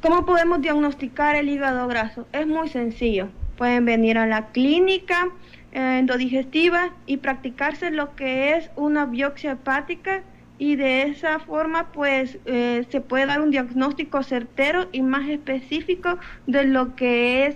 ¿Cómo 0.05 0.23
podemos 0.23 0.61
diagnosticar 0.61 1.35
el 1.35 1.49
hígado 1.49 1.87
graso? 1.87 2.27
Es 2.31 2.45
muy 2.45 2.69
sencillo. 2.69 3.29
Pueden 3.57 3.85
venir 3.85 4.19
a 4.19 4.27
la 4.27 4.49
clínica 4.51 5.29
eh, 5.71 5.97
endodigestiva 5.97 6.91
y 7.07 7.17
practicarse 7.17 7.89
lo 7.89 8.15
que 8.15 8.53
es 8.55 8.69
una 8.75 9.07
biopsia 9.07 9.53
hepática 9.53 10.21
y 10.59 10.75
de 10.75 11.07
esa 11.07 11.39
forma 11.39 11.91
pues 11.91 12.37
eh, 12.45 12.85
se 12.91 13.01
puede 13.01 13.25
dar 13.25 13.41
un 13.41 13.49
diagnóstico 13.49 14.21
certero 14.21 14.89
y 14.91 15.01
más 15.01 15.27
específico 15.27 16.19
de 16.45 16.65
lo 16.65 16.95
que 16.95 17.47
es 17.47 17.55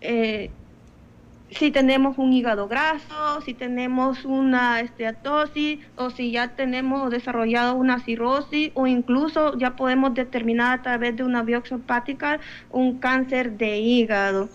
eh, 0.00 0.50
si 1.58 1.70
tenemos 1.70 2.18
un 2.18 2.32
hígado 2.32 2.68
graso, 2.68 3.40
si 3.44 3.54
tenemos 3.54 4.24
una 4.24 4.80
esteatosis 4.80 5.78
o 5.96 6.10
si 6.10 6.32
ya 6.32 6.48
tenemos 6.48 7.10
desarrollado 7.10 7.74
una 7.76 8.00
cirrosis 8.00 8.70
o 8.74 8.86
incluso 8.86 9.56
ya 9.58 9.76
podemos 9.76 10.14
determinar 10.14 10.80
a 10.80 10.82
través 10.82 11.16
de 11.16 11.22
una 11.22 11.42
biopsia 11.42 11.78
un 12.70 12.98
cáncer 12.98 13.52
de 13.56 13.78
hígado 13.78 14.48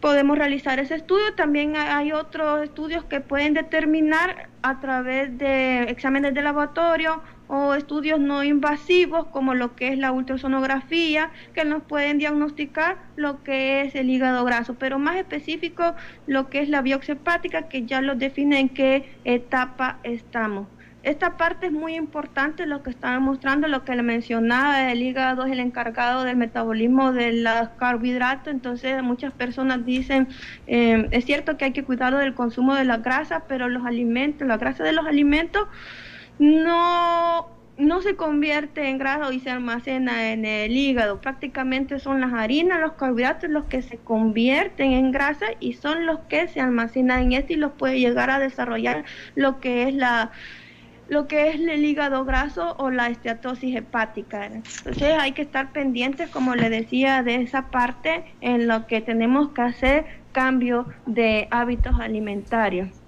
podemos 0.00 0.38
realizar 0.38 0.78
ese 0.78 0.94
estudio. 0.94 1.34
También 1.34 1.76
hay 1.76 2.12
otros 2.12 2.62
estudios 2.62 3.04
que 3.04 3.20
pueden 3.20 3.54
determinar 3.54 4.48
a 4.62 4.80
través 4.80 5.36
de 5.36 5.82
exámenes 5.84 6.34
de 6.34 6.42
laboratorio 6.42 7.22
o 7.50 7.74
estudios 7.74 8.20
no 8.20 8.44
invasivos 8.44 9.26
como 9.26 9.54
lo 9.54 9.74
que 9.74 9.88
es 9.88 9.98
la 9.98 10.12
ultrasonografía, 10.12 11.30
que 11.52 11.64
nos 11.64 11.82
pueden 11.82 12.18
diagnosticar 12.18 12.98
lo 13.16 13.42
que 13.42 13.82
es 13.82 13.96
el 13.96 14.08
hígado 14.08 14.44
graso, 14.44 14.76
pero 14.78 15.00
más 15.00 15.16
específico 15.16 15.94
lo 16.28 16.48
que 16.48 16.60
es 16.60 16.68
la 16.68 16.80
biopsia 16.80 17.14
hepática, 17.14 17.68
que 17.68 17.86
ya 17.86 18.02
lo 18.02 18.14
define 18.14 18.60
en 18.60 18.68
qué 18.68 19.16
etapa 19.24 19.98
estamos. 20.04 20.68
Esta 21.02 21.38
parte 21.38 21.66
es 21.66 21.72
muy 21.72 21.96
importante, 21.96 22.66
lo 22.66 22.82
que 22.82 22.90
estaba 22.90 23.18
mostrando, 23.18 23.66
lo 23.66 23.84
que 23.84 23.96
le 23.96 24.02
mencionaba, 24.02 24.92
el 24.92 25.02
hígado 25.02 25.46
es 25.46 25.52
el 25.52 25.58
encargado 25.58 26.24
del 26.24 26.36
metabolismo 26.36 27.12
de 27.12 27.32
los 27.32 27.70
carbohidratos, 27.78 28.48
entonces 28.52 29.02
muchas 29.02 29.32
personas 29.32 29.84
dicen, 29.84 30.28
eh, 30.66 31.08
es 31.10 31.24
cierto 31.24 31.56
que 31.56 31.64
hay 31.64 31.72
que 31.72 31.84
cuidar 31.84 32.14
del 32.16 32.34
consumo 32.34 32.74
de 32.74 32.84
la 32.84 32.98
grasa, 32.98 33.44
pero 33.48 33.68
los 33.68 33.86
alimentos, 33.86 34.46
la 34.46 34.58
grasa 34.58 34.84
de 34.84 34.92
los 34.92 35.06
alimentos 35.06 35.66
no, 36.40 37.48
no 37.76 38.00
se 38.00 38.16
convierte 38.16 38.88
en 38.88 38.96
grasa 38.98 39.32
y 39.32 39.40
se 39.40 39.50
almacena 39.50 40.32
en 40.32 40.46
el 40.46 40.74
hígado, 40.74 41.20
prácticamente 41.20 41.98
son 41.98 42.22
las 42.22 42.32
harinas, 42.32 42.80
los 42.80 42.92
carbohidratos 42.92 43.50
los 43.50 43.66
que 43.66 43.82
se 43.82 43.98
convierten 43.98 44.92
en 44.92 45.12
grasa 45.12 45.46
y 45.60 45.74
son 45.74 46.06
los 46.06 46.20
que 46.20 46.48
se 46.48 46.60
almacenan 46.60 47.24
en 47.24 47.32
este 47.34 47.52
y 47.52 47.56
los 47.56 47.72
puede 47.72 48.00
llegar 48.00 48.30
a 48.30 48.38
desarrollar 48.38 49.04
lo 49.34 49.60
que 49.60 49.84
es 49.84 49.94
la 49.94 50.32
lo 51.08 51.26
que 51.26 51.50
es 51.50 51.56
el 51.56 51.84
hígado 51.84 52.24
graso 52.24 52.76
o 52.78 52.88
la 52.90 53.08
esteatosis 53.08 53.74
hepática. 53.74 54.46
Entonces 54.46 55.16
hay 55.18 55.32
que 55.32 55.42
estar 55.42 55.72
pendientes, 55.72 56.30
como 56.30 56.54
le 56.54 56.70
decía, 56.70 57.24
de 57.24 57.42
esa 57.42 57.68
parte 57.70 58.24
en 58.40 58.68
lo 58.68 58.86
que 58.86 59.00
tenemos 59.00 59.50
que 59.50 59.62
hacer 59.62 60.04
cambio 60.30 60.86
de 61.06 61.48
hábitos 61.50 61.98
alimentarios. 61.98 62.99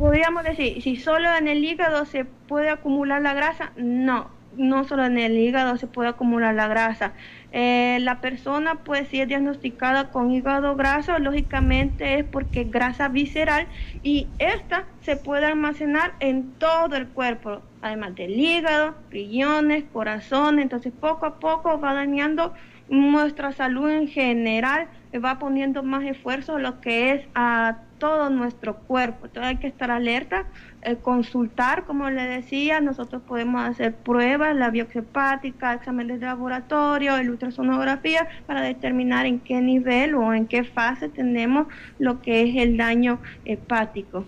Podríamos 0.00 0.44
decir, 0.44 0.80
si 0.80 0.96
solo 0.96 1.28
en 1.36 1.46
el 1.46 1.62
hígado 1.62 2.06
se 2.06 2.24
puede 2.24 2.70
acumular 2.70 3.20
la 3.20 3.34
grasa, 3.34 3.72
no, 3.76 4.30
no 4.56 4.84
solo 4.84 5.04
en 5.04 5.18
el 5.18 5.36
hígado 5.36 5.76
se 5.76 5.88
puede 5.88 6.08
acumular 6.08 6.54
la 6.54 6.68
grasa. 6.68 7.12
Eh, 7.52 7.98
la 8.00 8.22
persona, 8.22 8.82
pues, 8.82 9.08
si 9.08 9.20
es 9.20 9.28
diagnosticada 9.28 10.10
con 10.10 10.30
hígado 10.30 10.74
graso, 10.74 11.18
lógicamente 11.18 12.18
es 12.18 12.24
porque 12.24 12.64
grasa 12.64 13.08
visceral 13.08 13.68
y 14.02 14.34
esta 14.38 14.86
se 15.00 15.16
puede 15.16 15.44
almacenar 15.44 16.14
en 16.20 16.56
todo 16.58 16.96
el 16.96 17.10
cuerpo. 17.10 17.62
además 17.82 18.14
del 18.14 18.32
hígado, 18.40 18.96
riñones, 19.10 19.84
corazón, 19.92 20.60
entonces 20.60 20.94
poco 20.94 21.26
a 21.26 21.38
poco 21.40 21.78
va 21.80 21.92
dañando 21.94 22.54
nuestra 22.88 23.52
salud 23.52 23.90
en 23.90 24.08
general, 24.08 24.88
va 25.24 25.38
poniendo 25.38 25.82
más 25.82 26.04
esfuerzo 26.04 26.58
lo 26.58 26.80
que 26.80 27.12
es 27.12 27.28
a 27.34 27.89
todo 28.00 28.28
nuestro 28.30 28.78
cuerpo. 28.78 29.26
Entonces 29.26 29.50
hay 29.50 29.56
que 29.58 29.68
estar 29.68 29.92
alerta, 29.92 30.46
eh, 30.82 30.96
consultar, 30.96 31.84
como 31.84 32.10
le 32.10 32.22
decía, 32.22 32.80
nosotros 32.80 33.22
podemos 33.22 33.62
hacer 33.62 33.94
pruebas, 33.94 34.56
la 34.56 34.70
biopsia 34.70 35.02
hepática, 35.02 35.74
exámenes 35.74 36.18
de 36.18 36.26
laboratorio, 36.26 37.16
el 37.16 37.30
ultrasonografía, 37.30 38.26
para 38.46 38.62
determinar 38.62 39.26
en 39.26 39.38
qué 39.38 39.60
nivel 39.60 40.16
o 40.16 40.34
en 40.34 40.48
qué 40.48 40.64
fase 40.64 41.08
tenemos 41.08 41.68
lo 42.00 42.20
que 42.20 42.42
es 42.42 42.56
el 42.56 42.76
daño 42.76 43.20
hepático. 43.44 44.24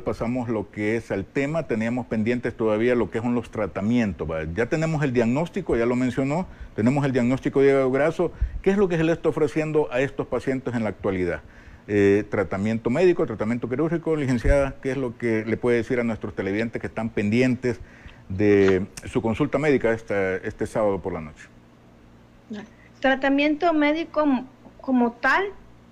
Pasamos 0.00 0.48
lo 0.48 0.70
que 0.70 0.96
es 0.96 1.10
al 1.10 1.24
tema, 1.24 1.64
teníamos 1.64 2.06
pendientes 2.06 2.56
todavía 2.56 2.94
lo 2.94 3.10
que 3.10 3.20
son 3.20 3.34
los 3.34 3.50
tratamientos. 3.50 4.28
Ya 4.54 4.66
tenemos 4.66 5.02
el 5.02 5.12
diagnóstico, 5.12 5.76
ya 5.76 5.86
lo 5.86 5.96
mencionó, 5.96 6.46
tenemos 6.74 7.04
el 7.04 7.12
diagnóstico 7.12 7.60
de 7.60 7.88
graso. 7.90 8.32
¿Qué 8.62 8.70
es 8.70 8.76
lo 8.76 8.88
que 8.88 8.96
se 8.96 9.04
le 9.04 9.12
está 9.12 9.28
ofreciendo 9.28 9.88
a 9.92 10.00
estos 10.00 10.26
pacientes 10.26 10.74
en 10.74 10.84
la 10.84 10.90
actualidad? 10.90 11.42
Eh, 11.86 12.24
tratamiento 12.30 12.88
médico, 12.88 13.26
tratamiento 13.26 13.68
quirúrgico, 13.68 14.16
licenciada, 14.16 14.74
¿qué 14.82 14.92
es 14.92 14.96
lo 14.96 15.18
que 15.18 15.44
le 15.44 15.56
puede 15.56 15.76
decir 15.76 16.00
a 16.00 16.04
nuestros 16.04 16.34
televidentes 16.34 16.80
que 16.80 16.86
están 16.86 17.10
pendientes 17.10 17.78
de 18.28 18.86
su 19.04 19.20
consulta 19.20 19.58
médica 19.58 19.92
este 19.92 20.66
sábado 20.66 21.00
por 21.00 21.12
la 21.12 21.20
noche? 21.20 21.46
Tratamiento 23.00 23.72
médico 23.74 24.24
como 24.80 25.12
tal 25.12 25.44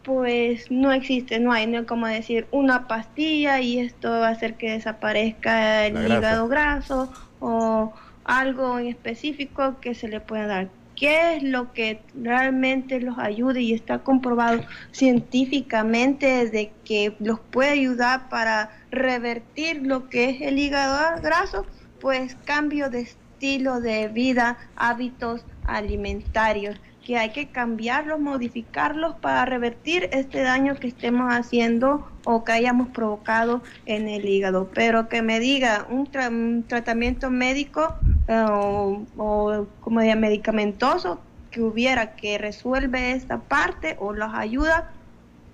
pues 0.04 0.70
no 0.70 0.92
existe, 0.92 1.38
no 1.38 1.52
hay, 1.52 1.66
no 1.66 1.78
hay 1.78 1.84
como 1.84 2.06
decir 2.06 2.46
una 2.50 2.88
pastilla 2.88 3.60
y 3.60 3.78
esto 3.78 4.10
va 4.10 4.28
a 4.28 4.32
hacer 4.32 4.56
que 4.56 4.72
desaparezca 4.72 5.86
el 5.86 6.10
hígado 6.10 6.48
graso 6.48 7.12
o 7.40 7.92
algo 8.24 8.78
en 8.78 8.88
específico 8.88 9.80
que 9.80 9.94
se 9.94 10.08
le 10.08 10.20
pueda 10.20 10.46
dar. 10.46 10.70
¿Qué 10.96 11.36
es 11.36 11.42
lo 11.42 11.72
que 11.72 12.00
realmente 12.14 13.00
los 13.00 13.18
ayude 13.18 13.62
y 13.62 13.72
está 13.72 14.00
comprobado 14.00 14.62
científicamente 14.92 16.48
de 16.48 16.72
que 16.84 17.16
los 17.18 17.40
puede 17.40 17.70
ayudar 17.70 18.28
para 18.28 18.70
revertir 18.90 19.84
lo 19.84 20.08
que 20.08 20.30
es 20.30 20.42
el 20.42 20.58
hígado 20.58 21.20
graso? 21.22 21.66
Pues 22.00 22.36
cambio 22.44 22.90
de 22.90 23.00
estilo 23.00 23.80
de 23.80 24.08
vida, 24.08 24.58
hábitos 24.76 25.44
alimentarios 25.64 26.76
que 27.02 27.18
hay 27.18 27.30
que 27.30 27.48
cambiarlos, 27.48 28.20
modificarlos 28.20 29.16
para 29.16 29.44
revertir 29.44 30.08
este 30.12 30.42
daño 30.42 30.76
que 30.76 30.88
estemos 30.88 31.32
haciendo 31.32 32.08
o 32.24 32.44
que 32.44 32.52
hayamos 32.52 32.88
provocado 32.88 33.62
en 33.86 34.08
el 34.08 34.24
hígado. 34.24 34.70
Pero 34.72 35.08
que 35.08 35.22
me 35.22 35.40
diga 35.40 35.86
un, 35.90 36.64
tratamiento 36.66 37.30
médico 37.30 37.94
eh, 38.28 38.44
o, 38.48 39.66
como 39.80 40.00
diga, 40.00 40.14
medicamentoso 40.14 41.20
que 41.50 41.60
hubiera 41.60 42.14
que 42.14 42.38
resuelve 42.38 43.12
esta 43.12 43.40
parte 43.40 43.96
o 43.98 44.12
los 44.12 44.32
ayuda, 44.32 44.90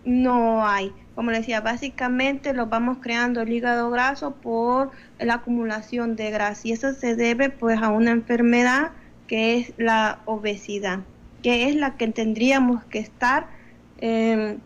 no 0.04 0.66
hay. 0.66 0.92
Como 1.14 1.32
le 1.32 1.38
decía, 1.38 1.60
básicamente 1.60 2.52
lo 2.52 2.66
vamos 2.66 2.98
creando 3.00 3.40
el 3.40 3.52
hígado 3.52 3.90
graso 3.90 4.32
por 4.36 4.92
la 5.18 5.34
acumulación 5.34 6.14
de 6.14 6.30
grasa 6.30 6.68
y 6.68 6.72
eso 6.72 6.92
se 6.92 7.16
debe 7.16 7.50
pues 7.50 7.82
a 7.82 7.88
una 7.88 8.12
enfermedad 8.12 8.92
que 9.26 9.58
es 9.58 9.72
la 9.76 10.20
obesidad 10.26 11.00
que 11.48 11.66
es 11.66 11.76
la 11.76 11.96
que 11.96 12.08
tendríamos 12.08 12.84
que 12.84 12.98
estar 12.98 13.48
eh, 13.96 14.58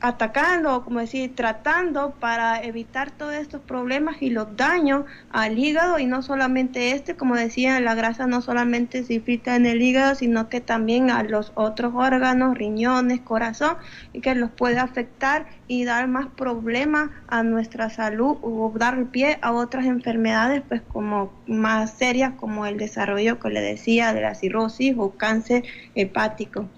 atacando, 0.00 0.84
como 0.84 1.00
decir, 1.00 1.34
tratando 1.34 2.16
para 2.20 2.62
evitar 2.62 3.10
todos 3.10 3.34
estos 3.34 3.62
problemas 3.62 4.16
y 4.20 4.30
los 4.30 4.56
daños 4.56 5.04
al 5.30 5.58
hígado 5.58 5.98
y 5.98 6.06
no 6.06 6.22
solamente 6.22 6.92
este, 6.92 7.16
como 7.16 7.34
decía, 7.34 7.80
la 7.80 7.94
grasa 7.94 8.26
no 8.26 8.42
solamente 8.42 9.04
se 9.04 9.14
infiltra 9.14 9.56
en 9.56 9.66
el 9.66 9.80
hígado, 9.82 10.14
sino 10.14 10.48
que 10.48 10.60
también 10.60 11.10
a 11.10 11.22
los 11.22 11.52
otros 11.54 11.94
órganos, 11.94 12.56
riñones, 12.56 13.20
corazón, 13.20 13.76
y 14.12 14.20
que 14.20 14.34
los 14.34 14.50
puede 14.50 14.78
afectar 14.78 15.46
y 15.66 15.84
dar 15.84 16.08
más 16.08 16.28
problemas 16.36 17.10
a 17.26 17.42
nuestra 17.42 17.90
salud 17.90 18.38
o 18.42 18.72
dar 18.76 19.10
pie 19.10 19.38
a 19.42 19.52
otras 19.52 19.86
enfermedades 19.86 20.62
pues 20.68 20.82
como 20.82 21.32
más 21.46 21.96
serias 21.98 22.34
como 22.36 22.66
el 22.66 22.78
desarrollo 22.78 23.38
que 23.40 23.50
le 23.50 23.60
decía 23.60 24.12
de 24.12 24.20
la 24.22 24.34
cirrosis 24.34 24.94
o 24.98 25.16
cáncer 25.16 25.64
hepático. 25.94 26.75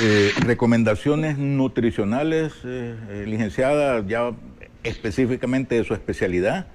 Eh, 0.00 0.32
recomendaciones 0.40 1.38
nutricionales, 1.38 2.52
eh, 2.64 2.96
eh, 3.08 3.24
licenciada, 3.26 4.04
ya 4.06 4.32
específicamente 4.84 5.74
de 5.74 5.84
su 5.84 5.94
especialidad. 5.94 6.66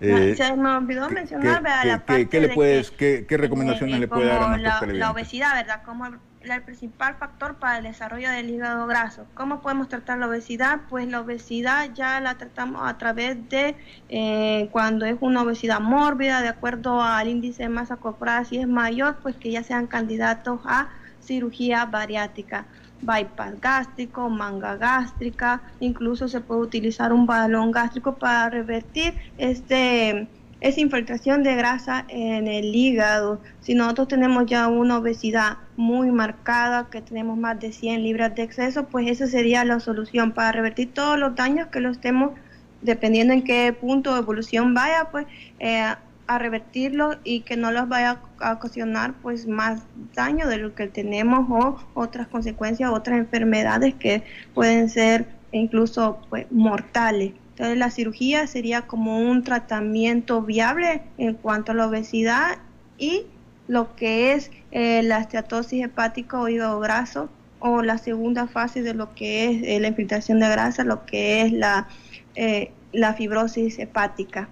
Eh, 0.00 0.34
se 0.36 0.56
me 0.56 0.70
olvidó 0.70 1.08
mencionar, 1.08 1.62
¿qué, 1.62 1.88
la 1.88 2.04
parte 2.04 2.28
¿qué, 2.28 2.40
le 2.40 2.48
puedes, 2.50 2.90
qué, 2.90 3.24
recomendaciones 3.30 4.00
le 4.00 4.08
puede 4.08 4.26
dar 4.26 4.42
a 4.42 4.56
nuestros 4.56 4.88
la, 4.88 4.94
la 4.94 5.10
obesidad, 5.12 5.54
¿verdad? 5.54 5.82
Como 5.84 6.06
el, 6.06 6.18
el, 6.42 6.62
principal 6.62 7.14
factor 7.14 7.56
para 7.56 7.78
el 7.78 7.84
desarrollo 7.84 8.28
del 8.30 8.50
hígado 8.50 8.86
graso. 8.86 9.26
¿Cómo 9.34 9.62
podemos 9.62 9.88
tratar 9.88 10.18
la 10.18 10.26
obesidad? 10.26 10.80
Pues 10.90 11.06
la 11.08 11.20
obesidad 11.20 11.90
ya 11.94 12.20
la 12.20 12.36
tratamos 12.36 12.82
a 12.84 12.98
través 12.98 13.48
de 13.48 13.76
eh, 14.08 14.68
cuando 14.72 15.06
es 15.06 15.16
una 15.20 15.42
obesidad 15.42 15.80
mórbida, 15.80 16.42
de 16.42 16.48
acuerdo 16.48 17.00
al 17.00 17.28
índice 17.28 17.62
de 17.62 17.68
masa 17.68 17.96
corporal, 17.96 18.44
si 18.44 18.58
es 18.58 18.66
mayor, 18.66 19.18
pues 19.22 19.36
que 19.36 19.52
ya 19.52 19.62
sean 19.62 19.86
candidatos 19.86 20.60
a 20.64 20.88
cirugía 21.24 21.86
bariátrica, 21.86 22.66
bypass 23.02 23.60
gástrico, 23.60 24.28
manga 24.28 24.76
gástrica, 24.76 25.62
incluso 25.80 26.28
se 26.28 26.40
puede 26.40 26.60
utilizar 26.60 27.12
un 27.12 27.26
balón 27.26 27.70
gástrico 27.70 28.14
para 28.14 28.50
revertir 28.50 29.14
este 29.38 30.28
esa 30.64 30.80
infiltración 30.80 31.42
de 31.42 31.56
grasa 31.56 32.06
en 32.08 32.48
el 32.48 32.74
hígado. 32.74 33.38
Si 33.60 33.74
nosotros 33.74 34.08
tenemos 34.08 34.46
ya 34.46 34.66
una 34.68 34.96
obesidad 34.96 35.58
muy 35.76 36.10
marcada, 36.10 36.88
que 36.88 37.02
tenemos 37.02 37.36
más 37.36 37.60
de 37.60 37.70
100 37.70 38.02
libras 38.02 38.34
de 38.34 38.44
exceso, 38.44 38.86
pues 38.86 39.10
esa 39.10 39.26
sería 39.26 39.62
la 39.66 39.78
solución 39.78 40.32
para 40.32 40.52
revertir 40.52 40.94
todos 40.94 41.18
los 41.18 41.36
daños 41.36 41.68
que 41.68 41.80
lo 41.80 41.90
estemos, 41.90 42.32
dependiendo 42.80 43.34
en 43.34 43.44
qué 43.44 43.74
punto 43.78 44.14
de 44.14 44.20
evolución 44.20 44.72
vaya, 44.72 45.08
pues 45.10 45.26
eh, 45.58 45.94
a 46.26 46.38
revertirlo 46.38 47.16
y 47.24 47.40
que 47.40 47.56
no 47.56 47.70
los 47.70 47.88
vaya 47.88 48.20
a 48.40 48.52
ocasionar 48.52 49.14
pues 49.22 49.46
más 49.46 49.82
daño 50.14 50.48
de 50.48 50.56
lo 50.56 50.74
que 50.74 50.86
tenemos 50.86 51.46
o 51.50 51.78
otras 51.94 52.28
consecuencias, 52.28 52.90
otras 52.90 53.18
enfermedades 53.18 53.94
que 53.94 54.22
pueden 54.54 54.88
ser 54.88 55.26
incluso 55.52 56.18
pues 56.30 56.50
mortales. 56.50 57.32
Entonces 57.50 57.78
la 57.78 57.90
cirugía 57.90 58.46
sería 58.46 58.82
como 58.82 59.20
un 59.20 59.44
tratamiento 59.44 60.42
viable 60.42 61.02
en 61.18 61.34
cuanto 61.34 61.72
a 61.72 61.74
la 61.74 61.86
obesidad 61.86 62.58
y 62.98 63.26
lo 63.68 63.94
que 63.96 64.32
es 64.32 64.50
eh, 64.72 65.02
la 65.02 65.18
esteatosis 65.18 65.84
hepática 65.84 66.40
o 66.40 66.48
hígado 66.48 66.80
graso 66.80 67.28
o 67.60 67.82
la 67.82 67.98
segunda 67.98 68.46
fase 68.46 68.82
de 68.82 68.92
lo 68.92 69.14
que 69.14 69.46
es 69.50 69.62
eh, 69.62 69.80
la 69.80 69.88
infiltración 69.88 70.40
de 70.40 70.48
grasa, 70.48 70.84
lo 70.84 71.06
que 71.06 71.42
es 71.42 71.52
la, 71.52 71.88
eh, 72.34 72.72
la 72.92 73.14
fibrosis 73.14 73.78
hepática. 73.78 74.48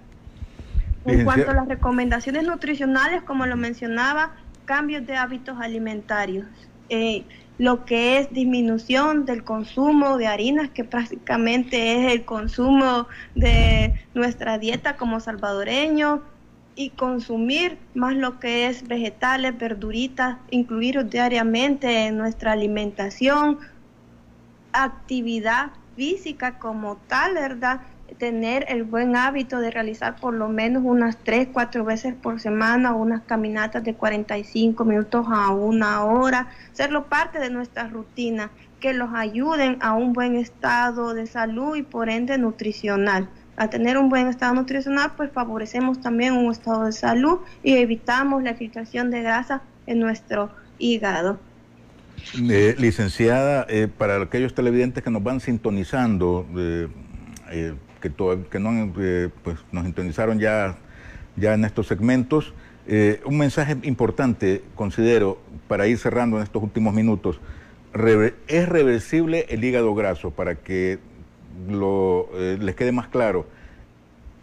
En 1.05 1.25
cuanto 1.25 1.51
a 1.51 1.53
las 1.53 1.67
recomendaciones 1.67 2.43
nutricionales, 2.43 3.23
como 3.23 3.45
lo 3.45 3.57
mencionaba, 3.57 4.33
cambios 4.65 5.05
de 5.05 5.15
hábitos 5.15 5.57
alimentarios. 5.59 6.47
Eh, 6.89 7.23
lo 7.57 7.85
que 7.85 8.19
es 8.19 8.31
disminución 8.31 9.25
del 9.25 9.43
consumo 9.43 10.17
de 10.17 10.27
harinas, 10.27 10.69
que 10.69 10.83
prácticamente 10.83 11.93
es 11.97 12.13
el 12.13 12.25
consumo 12.25 13.07
de 13.35 13.93
nuestra 14.13 14.57
dieta 14.57 14.95
como 14.95 15.19
salvadoreños, 15.19 16.21
y 16.75 16.89
consumir 16.91 17.77
más 17.93 18.15
lo 18.15 18.39
que 18.39 18.67
es 18.67 18.87
vegetales, 18.87 19.57
verduritas, 19.57 20.37
incluir 20.49 21.07
diariamente 21.07 22.07
en 22.07 22.17
nuestra 22.17 22.53
alimentación, 22.53 23.59
actividad 24.71 25.71
física 25.95 26.57
como 26.57 26.97
tal, 27.07 27.35
¿verdad? 27.35 27.81
Tener 28.17 28.65
el 28.69 28.83
buen 28.83 29.15
hábito 29.15 29.59
de 29.59 29.71
realizar 29.71 30.15
por 30.15 30.33
lo 30.33 30.47
menos 30.47 30.83
unas 30.85 31.17
3, 31.17 31.49
4 31.51 31.83
veces 31.83 32.13
por 32.13 32.39
semana 32.39 32.93
unas 32.93 33.21
caminatas 33.23 33.83
de 33.83 33.95
45 33.95 34.85
minutos 34.85 35.25
a 35.29 35.51
una 35.51 36.03
hora, 36.03 36.47
hacerlo 36.71 37.05
parte 37.05 37.39
de 37.39 37.49
nuestra 37.49 37.87
rutina, 37.87 38.51
que 38.79 38.93
los 38.93 39.13
ayuden 39.13 39.77
a 39.81 39.93
un 39.93 40.13
buen 40.13 40.35
estado 40.35 41.13
de 41.13 41.25
salud 41.25 41.75
y 41.75 41.83
por 41.83 42.09
ende 42.09 42.37
nutricional. 42.37 43.29
Al 43.55 43.69
tener 43.69 43.97
un 43.97 44.09
buen 44.09 44.27
estado 44.27 44.53
nutricional, 44.55 45.13
pues 45.15 45.31
favorecemos 45.31 46.01
también 46.01 46.33
un 46.33 46.51
estado 46.51 46.85
de 46.85 46.91
salud 46.91 47.39
y 47.63 47.77
evitamos 47.77 48.43
la 48.43 48.55
filtración 48.55 49.11
de 49.11 49.21
grasa 49.21 49.61
en 49.85 49.99
nuestro 49.99 50.49
hígado. 50.79 51.39
Eh, 52.49 52.75
licenciada, 52.77 53.65
eh, 53.69 53.87
para 53.95 54.21
aquellos 54.21 54.53
televidentes 54.55 55.03
que 55.03 55.11
nos 55.11 55.23
van 55.23 55.39
sintonizando, 55.39 56.47
eh, 56.57 56.87
que, 58.11 58.59
no, 58.59 58.93
eh, 58.99 59.29
pues, 59.43 59.57
nos 59.71 59.85
sintonizaron 59.85 60.39
ya, 60.39 60.77
ya 61.37 61.53
en 61.53 61.63
estos 61.63 61.87
segmentos. 61.87 62.53
Eh, 62.87 63.21
un 63.25 63.37
mensaje 63.37 63.77
importante, 63.83 64.61
considero, 64.75 65.39
para 65.67 65.87
ir 65.87 65.97
cerrando 65.97 66.37
en 66.37 66.43
estos 66.43 66.61
últimos 66.61 66.93
minutos. 66.93 67.39
es 68.47 68.69
reversible 68.69 69.45
el 69.49 69.63
hígado 69.63 69.95
graso 69.95 70.31
para 70.31 70.55
que 70.55 70.99
eh, 71.69 72.57
les 72.59 72.75
quede 72.75 72.91
más 72.91 73.07
claro. 73.07 73.45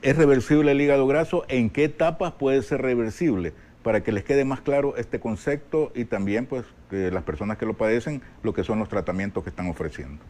¿Es 0.03 0.16
reversible 0.16 0.73
el 0.73 0.81
hígado 0.81 1.07
graso? 1.07 1.44
¿En 1.49 1.68
qué 1.68 1.85
etapas 1.85 2.33
puede 2.33 2.62
ser 2.62 2.81
reversible? 2.81 3.53
Para 3.83 4.03
que 4.03 4.12
les 4.12 4.25
quede 4.25 4.46
más 4.46 4.62
claro 4.62 4.96
este 4.96 5.20
concepto 5.20 5.92
y 5.94 6.07
también 6.07 6.46
pues 6.46 6.64
las 6.90 7.23
personas 7.23 7.59
que 7.59 7.66
lo 7.66 7.75
padecen 7.75 8.23
lo 8.42 8.55
que 8.55 8.64
son 8.64 8.79
los 8.79 8.88
tratamientos 8.88 9.44
que 9.44 9.51
están 9.51 9.68
ofreciendo. 9.68 10.23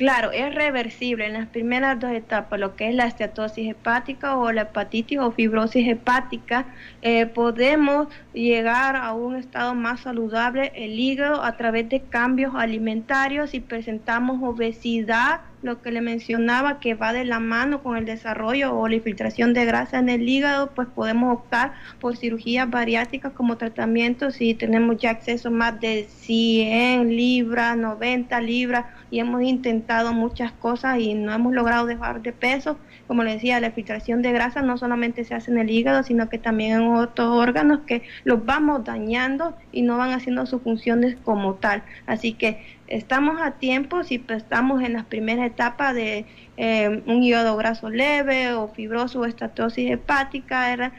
Claro, 0.00 0.32
es 0.32 0.54
reversible 0.54 1.26
en 1.26 1.34
las 1.34 1.46
primeras 1.48 2.00
dos 2.00 2.12
etapas, 2.12 2.58
lo 2.58 2.74
que 2.74 2.88
es 2.88 2.94
la 2.94 3.04
esteatosis 3.04 3.68
hepática 3.68 4.38
o 4.38 4.50
la 4.50 4.62
hepatitis 4.62 5.18
o 5.18 5.30
fibrosis 5.30 5.86
hepática. 5.86 6.64
Eh, 7.02 7.26
podemos 7.26 8.08
llegar 8.32 8.96
a 8.96 9.12
un 9.12 9.36
estado 9.36 9.74
más 9.74 10.00
saludable 10.00 10.72
el 10.74 10.98
hígado 10.98 11.44
a 11.44 11.58
través 11.58 11.90
de 11.90 12.00
cambios 12.00 12.54
alimentarios 12.54 13.50
si 13.50 13.60
presentamos 13.60 14.42
obesidad 14.42 15.42
lo 15.62 15.82
que 15.82 15.90
le 15.90 16.00
mencionaba 16.00 16.80
que 16.80 16.94
va 16.94 17.12
de 17.12 17.24
la 17.24 17.40
mano 17.40 17.82
con 17.82 17.96
el 17.96 18.04
desarrollo 18.04 18.74
o 18.74 18.88
la 18.88 18.96
infiltración 18.96 19.52
de 19.52 19.64
grasa 19.64 19.98
en 19.98 20.08
el 20.08 20.28
hígado, 20.28 20.70
pues 20.74 20.88
podemos 20.88 21.38
optar 21.38 21.74
por 22.00 22.16
cirugías 22.16 22.68
bariátricas 22.70 23.32
como 23.32 23.56
tratamiento 23.56 24.30
si 24.30 24.54
tenemos 24.54 24.96
ya 24.96 25.10
acceso 25.10 25.50
más 25.50 25.80
de 25.80 26.06
100 26.08 27.08
libras, 27.14 27.76
90 27.76 28.40
libras 28.40 28.86
y 29.10 29.18
hemos 29.18 29.42
intentado 29.42 30.12
muchas 30.12 30.52
cosas 30.52 30.98
y 30.98 31.14
no 31.14 31.32
hemos 31.32 31.52
logrado 31.52 31.86
dejar 31.86 32.22
de 32.22 32.32
peso. 32.32 32.78
Como 33.06 33.24
le 33.24 33.32
decía, 33.32 33.58
la 33.58 33.72
filtración 33.72 34.22
de 34.22 34.30
grasa 34.30 34.62
no 34.62 34.78
solamente 34.78 35.24
se 35.24 35.34
hace 35.34 35.50
en 35.50 35.58
el 35.58 35.68
hígado, 35.68 36.04
sino 36.04 36.28
que 36.28 36.38
también 36.38 36.80
en 36.80 36.88
otros 36.94 37.28
órganos 37.28 37.80
que 37.80 38.02
los 38.22 38.44
vamos 38.44 38.84
dañando 38.84 39.56
y 39.72 39.82
no 39.82 39.98
van 39.98 40.12
haciendo 40.12 40.46
sus 40.46 40.62
funciones 40.62 41.16
como 41.24 41.54
tal. 41.54 41.82
Así 42.06 42.34
que 42.34 42.64
estamos 42.90 43.40
a 43.40 43.52
tiempo 43.52 44.02
si 44.04 44.18
pues, 44.18 44.42
estamos 44.42 44.82
en 44.82 44.92
las 44.92 45.04
primeras 45.04 45.46
etapas 45.46 45.94
de 45.94 46.26
eh, 46.56 47.02
un 47.06 47.22
hígado 47.22 47.56
graso 47.56 47.88
leve 47.88 48.52
o 48.52 48.68
fibroso 48.68 49.20
o 49.20 49.24
estatosis 49.24 49.90
hepática, 49.90 50.92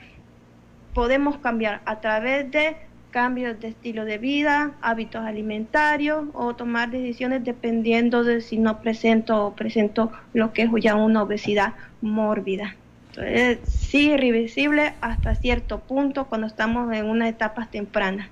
podemos 0.94 1.38
cambiar 1.38 1.82
a 1.86 2.00
través 2.00 2.50
de 2.50 2.76
cambios 3.12 3.60
de 3.60 3.68
estilo 3.68 4.06
de 4.06 4.18
vida, 4.18 4.72
hábitos 4.82 5.22
alimentarios 5.24 6.26
o 6.34 6.56
tomar 6.56 6.90
decisiones 6.90 7.44
dependiendo 7.44 8.24
de 8.24 8.42
si 8.42 8.58
no 8.58 8.82
presento 8.82 9.46
o 9.46 9.54
presento 9.54 10.12
lo 10.34 10.54
que 10.54 10.64
es 10.64 10.70
ya 10.80 10.96
una 10.96 11.24
obesidad 11.24 11.74
mórbida. 12.02 12.76
Entonces, 13.10 13.60
sí, 13.66 14.12
irreversible 14.12 14.94
hasta 15.02 15.36
cierto 15.36 15.80
punto 15.82 16.26
cuando 16.26 16.48
estamos 16.48 16.94
en 16.94 17.06
una 17.06 17.28
etapa 17.28 17.68
temprana. 17.70 18.30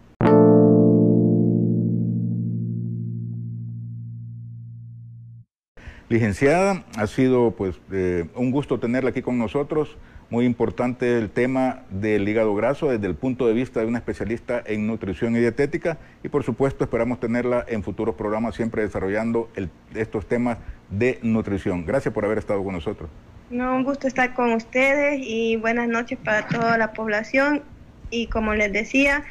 Licenciada, 6.09 6.83
ha 6.97 7.05
sido 7.05 7.51
pues 7.51 7.79
eh, 7.91 8.25
un 8.33 8.49
gusto 8.49 8.79
tenerla 8.79 9.11
aquí 9.11 9.21
con 9.21 9.37
nosotros. 9.37 9.95
Muy 10.31 10.45
importante 10.45 11.19
el 11.19 11.29
tema 11.29 11.83
del 11.91 12.27
hígado 12.27 12.55
graso 12.55 12.89
desde 12.89 13.05
el 13.05 13.13
punto 13.13 13.45
de 13.45 13.53
vista 13.53 13.79
de 13.79 13.85
una 13.85 13.99
especialista 13.99 14.61
en 14.65 14.87
nutrición 14.87 15.35
y 15.35 15.39
dietética 15.39 15.99
y 16.23 16.29
por 16.29 16.43
supuesto 16.43 16.83
esperamos 16.83 17.19
tenerla 17.19 17.63
en 17.67 17.83
futuros 17.83 18.15
programas 18.15 18.55
siempre 18.55 18.81
desarrollando 18.81 19.49
estos 19.93 20.27
temas 20.27 20.57
de 20.89 21.19
nutrición. 21.21 21.85
Gracias 21.85 22.11
por 22.11 22.25
haber 22.25 22.39
estado 22.39 22.63
con 22.63 22.73
nosotros. 22.73 23.07
No, 23.51 23.75
un 23.75 23.83
gusto 23.83 24.07
estar 24.07 24.33
con 24.33 24.53
ustedes 24.53 25.19
y 25.23 25.57
buenas 25.57 25.87
noches 25.87 26.17
para 26.23 26.47
toda 26.47 26.77
la 26.79 26.91
población 26.93 27.61
y 28.09 28.27
como 28.27 28.55
les 28.55 28.73
decía, 28.73 29.23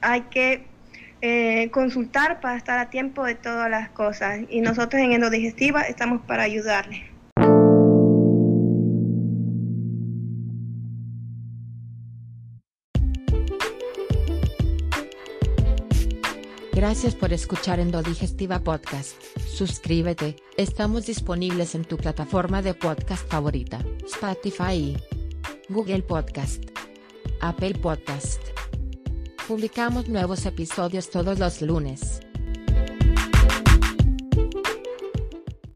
hay 0.00 0.22
que 0.22 0.69
eh, 1.22 1.70
consultar 1.70 2.40
para 2.40 2.56
estar 2.56 2.78
a 2.78 2.90
tiempo 2.90 3.24
de 3.24 3.34
todas 3.34 3.70
las 3.70 3.90
cosas. 3.90 4.40
Y 4.48 4.60
nosotros 4.60 5.00
en 5.02 5.12
Endodigestiva 5.12 5.82
estamos 5.82 6.22
para 6.22 6.44
ayudarle. 6.44 7.10
Gracias 16.80 17.14
por 17.14 17.30
escuchar 17.34 17.78
Endodigestiva 17.78 18.60
Podcast. 18.60 19.14
Suscríbete, 19.46 20.36
estamos 20.56 21.04
disponibles 21.04 21.74
en 21.74 21.84
tu 21.84 21.98
plataforma 21.98 22.62
de 22.62 22.72
podcast 22.72 23.30
favorita, 23.30 23.84
Spotify, 24.06 24.96
Google 25.68 26.02
Podcast, 26.02 26.64
Apple 27.42 27.74
Podcast. 27.74 28.59
Publicamos 29.50 30.08
nuevos 30.08 30.46
episodios 30.46 31.10
todos 31.10 31.40
los 31.40 31.60
lunes. 31.60 32.20